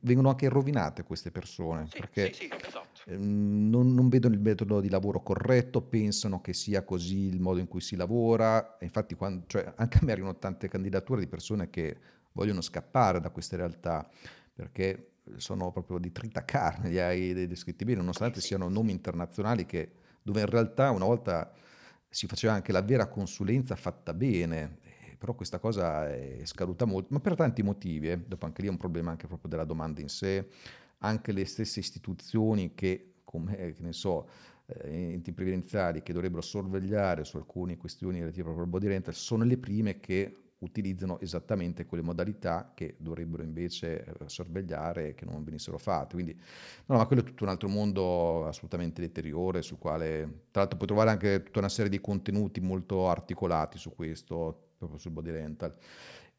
[0.00, 2.88] vengono anche rovinate queste persone, sì, perché esatto.
[3.06, 7.60] Ehm, non, non, vedono il metodo di lavoro corretto, pensano che sia così il modo
[7.60, 8.76] in cui si lavora.
[8.80, 11.96] infatti quando, cioè, anche a me arrivano tante candidature di persone che
[12.32, 14.08] vogliono scappare da queste realtà
[14.60, 19.92] perché sono proprio di trita carne, li hai descritti bene, nonostante siano nomi internazionali che,
[20.22, 21.52] dove in realtà una volta
[22.08, 24.78] si faceva anche la vera consulenza fatta bene,
[25.18, 28.18] però questa cosa è scaduta molto, ma per tanti motivi, eh.
[28.18, 30.48] dopo anche lì è un problema anche proprio della domanda in sé,
[30.98, 34.28] anche le stesse istituzioni che, come che ne so,
[34.66, 39.44] eh, enti previdenziali che dovrebbero sorvegliare su alcune questioni relative proprio al body rental sono
[39.44, 45.42] le prime che utilizzano esattamente quelle modalità che dovrebbero invece eh, sorvegliare e che non
[45.44, 46.14] venissero fatte.
[46.14, 46.38] Quindi,
[46.86, 50.88] no, ma quello è tutto un altro mondo assolutamente deteriore, sul quale tra l'altro puoi
[50.88, 55.74] trovare anche tutta una serie di contenuti molto articolati su questo, proprio sul body rental.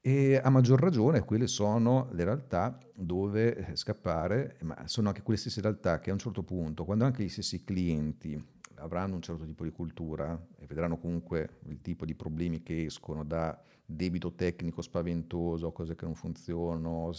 [0.04, 5.40] E a maggior ragione quelle sono le realtà dove eh, scappare, ma sono anche quelle
[5.40, 9.46] stesse realtà che a un certo punto, quando anche gli stessi clienti avranno un certo
[9.46, 13.56] tipo di cultura e vedranno comunque il tipo di problemi che escono da
[13.96, 17.12] debito tecnico spaventoso, cose che non funzionano,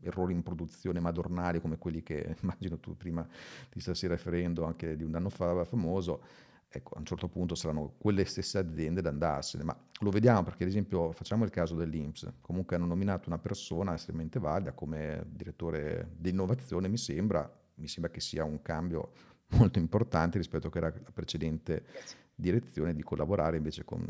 [0.00, 3.26] errori in produzione madornali come quelli che immagino tu prima
[3.70, 6.22] ti stessi riferendo anche di un anno fa famoso,
[6.68, 10.64] ecco, a un certo punto saranno quelle stesse aziende ad andarsene, ma lo vediamo perché
[10.64, 16.10] ad esempio facciamo il caso dell'Inps, comunque hanno nominato una persona estremamente valida come direttore
[16.16, 19.12] di innovazione, mi sembra, mi sembra che sia un cambio
[19.56, 21.84] molto importante rispetto a che era la precedente
[22.34, 24.04] direzione di collaborare invece con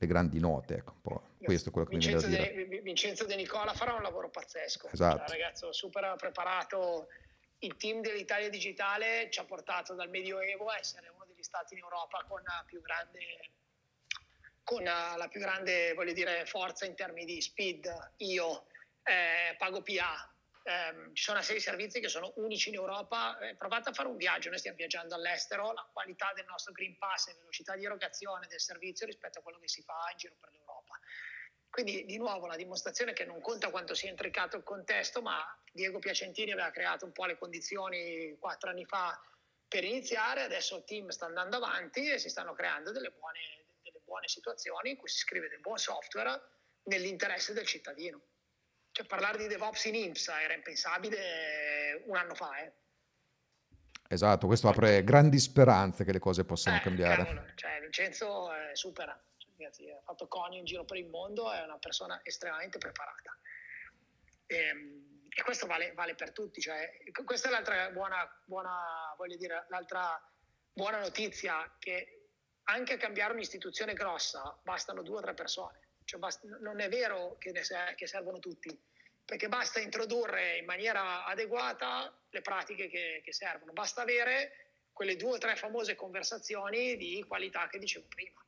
[0.00, 2.68] le grandi note, ecco, un po' questo è quello che Vincenzo mi viene da dire.
[2.68, 5.18] De, Vincenzo De Nicola farà un lavoro pazzesco, esatto.
[5.18, 7.08] cioè, ragazzo super preparato,
[7.58, 11.80] il team dell'Italia Digitale ci ha portato dal Medioevo a essere uno degli stati in
[11.80, 13.20] Europa con la più grande,
[14.64, 18.64] con la più grande voglio dire, forza in termini di speed, io,
[19.02, 20.32] eh, pago PA,
[20.70, 23.38] eh, ci sono una serie di servizi che sono unici in Europa.
[23.38, 26.96] Eh, provate a fare un viaggio, noi stiamo viaggiando all'estero, la qualità del nostro Green
[26.96, 30.36] Pass e velocità di erogazione del servizio rispetto a quello che si fa in giro
[30.38, 30.98] per l'Europa.
[31.68, 35.98] Quindi di nuovo la dimostrazione che non conta quanto sia intricato il contesto, ma Diego
[35.98, 39.20] Piacentini aveva creato un po' le condizioni quattro anni fa
[39.68, 43.38] per iniziare, adesso il team sta andando avanti e si stanno creando delle buone,
[43.82, 46.40] delle buone situazioni in cui si scrive del buon software
[46.84, 48.20] nell'interesse del cittadino.
[48.92, 52.56] Cioè, parlare di DevOps in IMSS era impensabile un anno fa.
[52.58, 52.72] Eh.
[54.08, 57.24] Esatto, questo apre grandi speranze che le cose possano eh, cambiare.
[57.24, 59.16] Cavolo, cioè, Vincenzo è supera,
[59.56, 63.38] ragazzi, ha fatto conio in giro per il mondo, è una persona estremamente preparata.
[64.46, 66.60] E, ehm, e questo vale, vale, per tutti.
[66.60, 66.90] Cioè,
[67.24, 70.20] questa è l'altra buona, buona, voglio dire, l'altra
[70.72, 72.30] buona notizia, che
[72.64, 75.89] anche a cambiare un'istituzione grossa bastano due o tre persone.
[76.10, 77.62] Cioè basta, non è vero che, ne
[77.94, 78.76] che servono tutti,
[79.24, 85.34] perché basta introdurre in maniera adeguata le pratiche che, che servono, basta avere quelle due
[85.34, 88.44] o tre famose conversazioni di qualità che dicevo prima.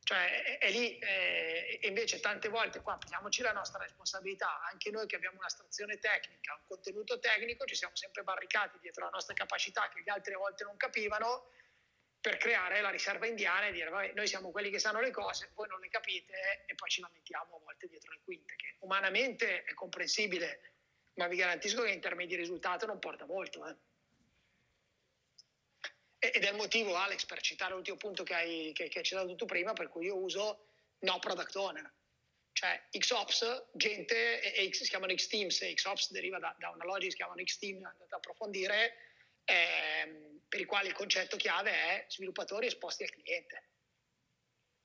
[0.00, 5.14] Cioè, è, lì, eh, invece tante volte qua prendiamoci la nostra responsabilità, anche noi che
[5.14, 10.02] abbiamo un'astrazione tecnica, un contenuto tecnico, ci siamo sempre barricati dietro la nostra capacità che
[10.02, 11.50] gli altri a volte non capivano
[12.20, 15.50] per creare la riserva indiana e dire vabbè, noi siamo quelli che sanno le cose,
[15.54, 19.62] voi non le capite e poi ci lamentiamo a volte dietro le quinte, che umanamente
[19.64, 20.60] è comprensibile,
[21.14, 23.66] ma vi garantisco che in termini di risultato non porta molto.
[23.66, 23.76] Eh.
[26.18, 29.36] Ed è il motivo, Alex, per citare l'ultimo punto che hai, che, che hai citato
[29.36, 30.66] tu prima, per cui io uso
[31.00, 31.92] no product owner.
[32.52, 37.16] Cioè XOps, gente, e, e si chiamano X-Teams, XOps deriva da, da una logica si
[37.16, 38.96] chiamano X-Team, andate ad approfondire,
[39.44, 43.62] ehm, per i quali il concetto chiave è sviluppatori esposti al cliente.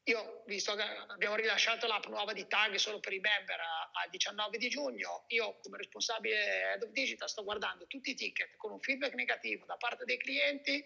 [0.07, 3.57] Io, visto che abbiamo rilasciato l'app nuova di Tag solo per i member
[3.93, 8.57] al 19 di giugno, io come responsabile Head of Digital sto guardando tutti i ticket
[8.57, 10.86] con un feedback negativo da parte dei clienti,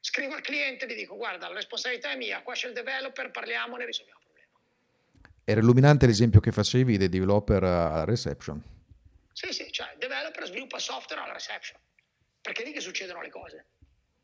[0.00, 3.30] scrivo al cliente e gli dico guarda la responsabilità è mia, qua c'è il developer,
[3.30, 4.52] parliamone, risolviamo il problema.
[5.44, 8.62] Era illuminante l'esempio che facevi dei developer alla reception.
[9.34, 11.78] Sì, sì, cioè il developer sviluppa software alla reception
[12.40, 13.66] perché è lì che succedono le cose.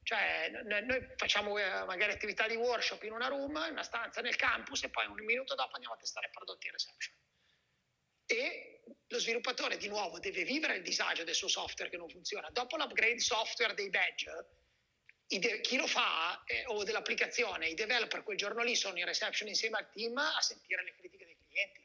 [0.07, 4.37] Cioè, noi facciamo eh, magari attività di workshop in una room, in una stanza nel
[4.37, 7.17] campus e poi un minuto dopo andiamo a testare prodotti in reception.
[8.25, 12.49] E lo sviluppatore di nuovo deve vivere il disagio del suo software che non funziona.
[12.51, 14.47] Dopo l'upgrade software dei badge,
[15.27, 19.79] chi lo fa eh, o dell'applicazione, i developer quel giorno lì sono in reception insieme
[19.79, 21.85] al team a sentire le critiche dei clienti,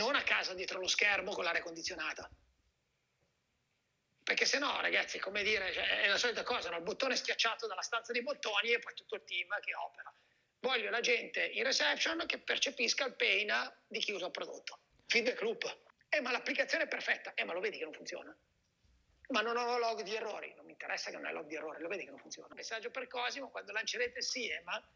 [0.00, 2.28] non a casa dietro lo schermo con l'aria condizionata.
[4.24, 6.78] Perché se no, ragazzi, come dire, cioè, è la solita cosa, no?
[6.78, 10.12] il bottone schiacciato dalla stanza dei bottoni e poi tutto il team che opera.
[10.60, 13.52] Voglio la gente in reception che percepisca il pain
[13.86, 14.80] di chi usa il prodotto.
[15.08, 15.78] Feedback loop.
[16.08, 17.34] Eh, ma l'applicazione è perfetta.
[17.34, 18.34] Eh, ma lo vedi che non funziona.
[19.28, 20.54] Ma non ho log di errori.
[20.54, 22.54] Non mi interessa che non hai log di errori, lo vedi che non funziona.
[22.54, 24.90] Messaggio per Cosimo, quando lancerete SIEMA,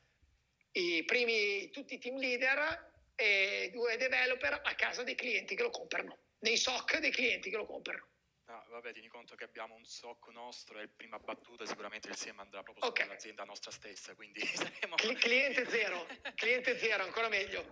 [0.73, 5.71] i primi, tutti i team leader e due developer a casa dei clienti che lo
[5.71, 8.08] comprano, nei SOC dei clienti che lo comprano
[8.49, 12.17] No, vabbè, tieni conto che abbiamo un SOC nostro e il prima battuta sicuramente il
[12.17, 13.05] SIEM andrà proprio okay.
[13.05, 14.95] sull'azienda nostra stessa, quindi saremo...
[14.95, 17.69] Cl- cliente zero, cliente zero, ancora meglio.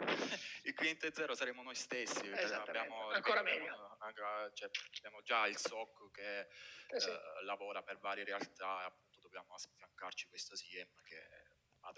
[0.64, 2.30] il cliente zero saremo noi stessi.
[2.30, 3.96] Abbiamo, ancora meglio.
[4.00, 4.68] Abbiamo, cioè,
[4.98, 7.08] abbiamo già il SOC che eh sì.
[7.08, 11.26] eh, lavora per varie realtà e appunto dobbiamo affiancarci questo SIEM che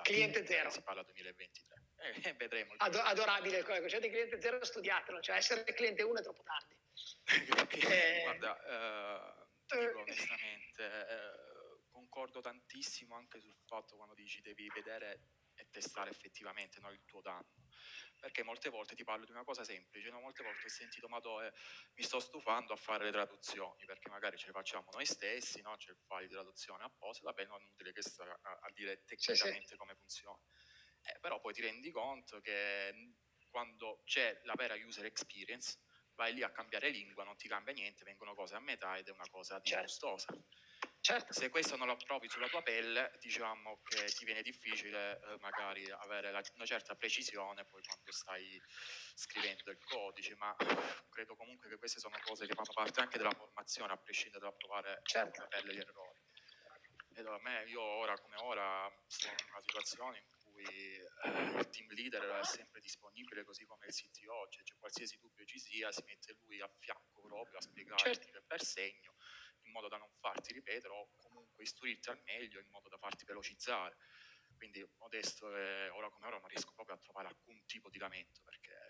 [0.03, 0.70] cliente zero.
[0.70, 1.83] Si parla 2023.
[1.97, 2.74] Eh, vedremo.
[2.76, 6.78] Ad- adorabile il concetto di cliente zero, studiatelo, cioè essere cliente 1 è troppo tardi.
[7.24, 14.68] Eh, Guarda, eh, ti dico onestamente, eh, concordo tantissimo anche sul fatto quando dici devi
[14.74, 15.22] vedere
[15.59, 17.66] e testare effettivamente no, il tuo danno.
[18.20, 20.20] Perché molte volte ti parlo di una cosa semplice, no?
[20.20, 21.53] molte volte ho sentito ma dove
[21.94, 25.76] mi sto stufando a fare le traduzioni, perché magari ce le facciamo noi stessi, no?
[25.76, 29.05] c'è il file di traduzione apposta, vabbè non è inutile che sta a, a dire
[29.05, 29.76] tecnicamente sì, sì.
[29.76, 30.38] come funziona.
[31.03, 33.14] Eh, però poi ti rendi conto che
[33.49, 35.78] quando c'è la vera user experience,
[36.18, 39.12] vai lì a cambiare lingua, non ti cambia niente, vengono cose a metà ed è
[39.12, 39.84] una cosa certo.
[39.84, 40.36] disgustosa.
[41.00, 41.32] Certo.
[41.32, 45.88] Se questo non lo provi sulla tua pelle, diciamo che ti viene difficile eh, magari
[45.90, 48.60] avere la, una certa precisione poi quando stai
[49.14, 50.54] scrivendo il codice, ma
[51.08, 54.56] credo comunque che queste sono cose che fanno parte anche della formazione, a prescindere dal
[54.56, 55.34] provare certo.
[55.34, 56.18] sulla pelle gli errori.
[57.14, 61.88] Ed a me, io ora come ora, sono in una situazione in cui il team
[61.90, 66.02] leader è sempre disponibile, così come il CTO, cioè, cioè qualsiasi dubbio ci sia, si
[66.06, 68.42] mette lui a fianco proprio a spiegare certo.
[68.46, 69.14] per segno,
[69.62, 73.24] in modo da non farti ripetere o comunque istruirti al meglio, in modo da farti
[73.24, 73.96] velocizzare.
[74.56, 78.40] Quindi modesto e ora come ora non riesco proprio a trovare alcun tipo di lamento
[78.42, 78.88] perché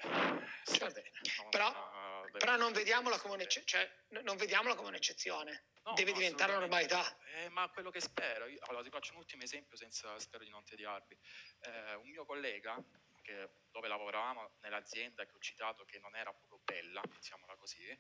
[0.64, 0.94] certo.
[0.94, 3.90] bene, non, però, uh, però non, vediamola come cioè,
[4.22, 5.64] non vediamola come un'eccezione.
[5.84, 7.18] No, deve no, diventare la normalità.
[7.34, 10.50] Eh, ma quello che spero, io, allora ti faccio un ultimo esempio senza spero di
[10.50, 11.18] non tediarvi.
[11.60, 12.82] Eh, un mio collega
[13.22, 17.98] che, dove lavoravamo nell'azienda che ho citato che non era proprio bella, diciamola così,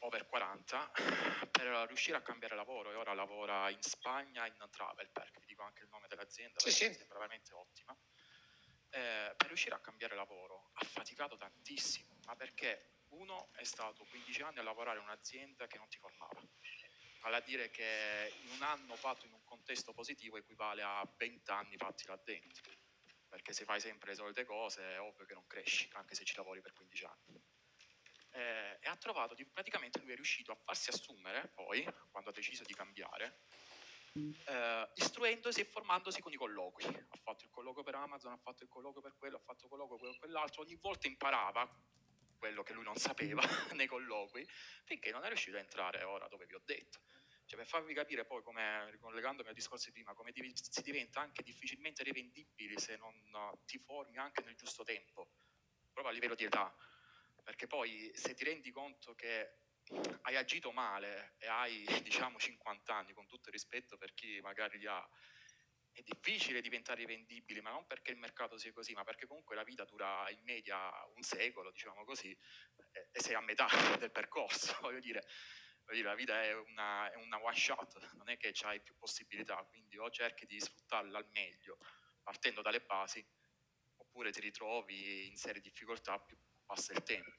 [0.00, 0.92] over 40,
[1.50, 5.62] per riuscire a cambiare lavoro e ora lavora in Spagna in Travel Perk, vi dico
[5.62, 6.92] anche il nome dell'azienda, sì, sì.
[6.92, 7.96] sembra veramente ottima.
[8.94, 14.42] Eh, per riuscire a cambiare lavoro ha faticato tantissimo, ma perché uno è stato 15
[14.42, 16.40] anni a lavorare in un'azienda che non ti formava,
[17.20, 21.76] vale a dire che un anno fatto in un contesto positivo equivale a 20 anni
[21.76, 22.72] fatti là dentro,
[23.28, 26.34] perché se fai sempre le solite cose è ovvio che non cresci, anche se ci
[26.36, 27.42] lavori per 15 anni.
[28.30, 32.32] Eh, e ha trovato, di, praticamente lui è riuscito a farsi assumere poi, quando ha
[32.32, 33.42] deciso di cambiare,
[34.14, 36.84] eh, istruendosi e formandosi con i colloqui.
[36.84, 39.70] Ha fatto il colloquio per Amazon, ha fatto il colloquio per quello, ha fatto il
[39.70, 41.68] colloquio per quell'altro, ogni volta imparava
[42.42, 43.40] quello che lui non sapeva
[43.78, 44.44] nei colloqui,
[44.82, 46.98] finché non è riuscito a entrare ora dove vi ho detto.
[47.44, 51.20] Cioè, per farvi capire poi come, ricollegandomi al discorso di prima, come div- si diventa
[51.20, 53.14] anche difficilmente rivendibili se non
[53.64, 55.30] ti formi anche nel giusto tempo,
[55.92, 56.74] proprio a livello di età.
[57.44, 59.58] Perché poi se ti rendi conto che
[60.22, 64.78] hai agito male e hai diciamo 50 anni, con tutto il rispetto per chi magari
[64.78, 65.08] li ha,
[65.92, 69.62] è difficile diventare vendibili, ma non perché il mercato sia così, ma perché comunque la
[69.62, 72.36] vita dura in media un secolo, diciamo così,
[73.10, 73.66] e sei a metà
[73.98, 75.22] del percorso, voglio dire.
[75.84, 78.94] Voglio dire la vita è una, è una one shot, non è che hai più
[78.96, 81.78] possibilità, quindi o cerchi di sfruttarla al meglio
[82.22, 83.24] partendo dalle basi,
[83.96, 87.30] oppure ti ritrovi in serie difficoltà più passa il tempo.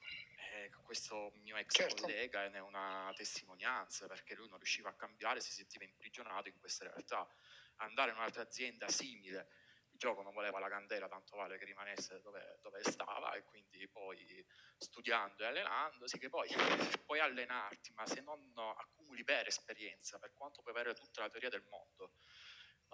[0.82, 2.02] Questo mio ex certo.
[2.02, 6.58] collega ne è una testimonianza perché lui non riusciva a cambiare, si sentiva imprigionato in
[6.58, 7.28] questa realtà
[7.76, 9.48] andare in un'altra azienda simile.
[9.90, 13.86] Il gioco non voleva la candela, tanto vale che rimanesse dove, dove stava e quindi
[13.88, 14.44] poi
[14.76, 16.48] studiando e allenandosi, che poi
[17.06, 21.48] puoi allenarti, ma se non accumuli vera esperienza, per quanto puoi avere tutta la teoria
[21.48, 22.12] del mondo,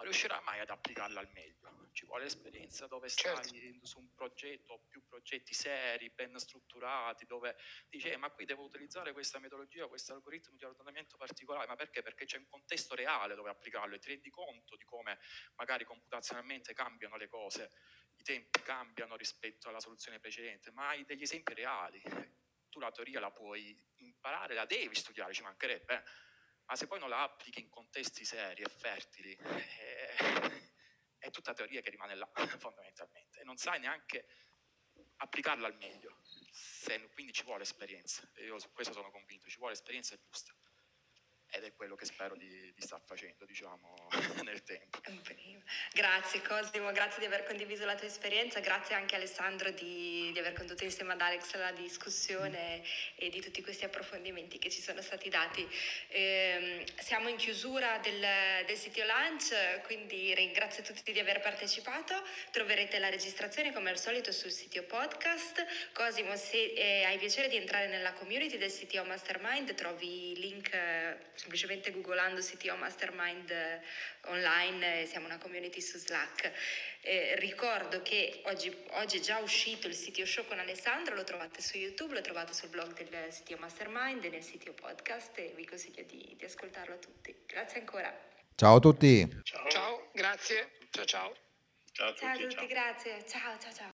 [0.01, 1.89] non riuscirà mai ad applicarla al meglio.
[1.91, 3.85] Ci vuole esperienza dove stai certo.
[3.85, 7.55] su un progetto o più progetti seri, ben strutturati, dove
[7.87, 12.01] dici eh, ma qui devo utilizzare questa metodologia, questo algoritmo di ordinamento particolare, ma perché?
[12.01, 15.19] Perché c'è un contesto reale dove applicarlo e ti rendi conto di come
[15.55, 17.69] magari computazionalmente cambiano le cose,
[18.15, 22.01] i tempi cambiano rispetto alla soluzione precedente, ma hai degli esempi reali.
[22.69, 25.93] Tu la teoria la puoi imparare, la devi studiare, ci mancherebbe.
[25.93, 26.03] Eh?
[26.71, 30.71] Ma se poi non la applichi in contesti seri e fertili, eh,
[31.17, 34.25] è tutta teoria che rimane là, fondamentalmente, e non sai neanche
[35.17, 36.21] applicarla al meglio.
[36.49, 40.55] Se, quindi ci vuole esperienza, io su questo sono convinto, ci vuole esperienza giusta.
[41.51, 44.07] Ed è quello che spero di, di star facendo, diciamo,
[44.43, 44.99] nel tempo.
[45.93, 50.53] Grazie Cosimo, grazie di aver condiviso la tua esperienza, grazie anche Alessandro di, di aver
[50.53, 52.81] condotto insieme ad Alex la discussione
[53.15, 55.67] e di tutti questi approfondimenti che ci sono stati dati.
[56.07, 62.13] Eh, siamo in chiusura del, del sito lunch, quindi ringrazio tutti di aver partecipato,
[62.51, 65.65] troverete la registrazione come al solito sul sito podcast.
[65.91, 70.73] Cosimo, se eh, hai piacere di entrare nella community del CTO Mastermind, trovi il link
[70.73, 73.81] eh, semplicemente googolando CTO Mastermind eh,
[74.25, 76.51] online, siamo una community su Slack.
[77.01, 81.61] Eh, ricordo che oggi, oggi, è già uscito il CTO Show con Alessandro, lo trovate
[81.63, 85.65] su YouTube, lo trovate sul blog del CTO Mastermind e nel CTO Podcast e vi
[85.65, 87.35] consiglio di, di ascoltarlo a tutti.
[87.47, 88.15] Grazie ancora.
[88.55, 89.27] Ciao a tutti.
[89.41, 90.69] Ciao, ciao grazie.
[90.91, 91.35] Ciao ciao.
[91.91, 92.21] Ciao a tutti.
[92.21, 92.67] Ciao a tutti, ciao.
[92.67, 93.25] grazie.
[93.27, 93.89] Ciao ciao ciao.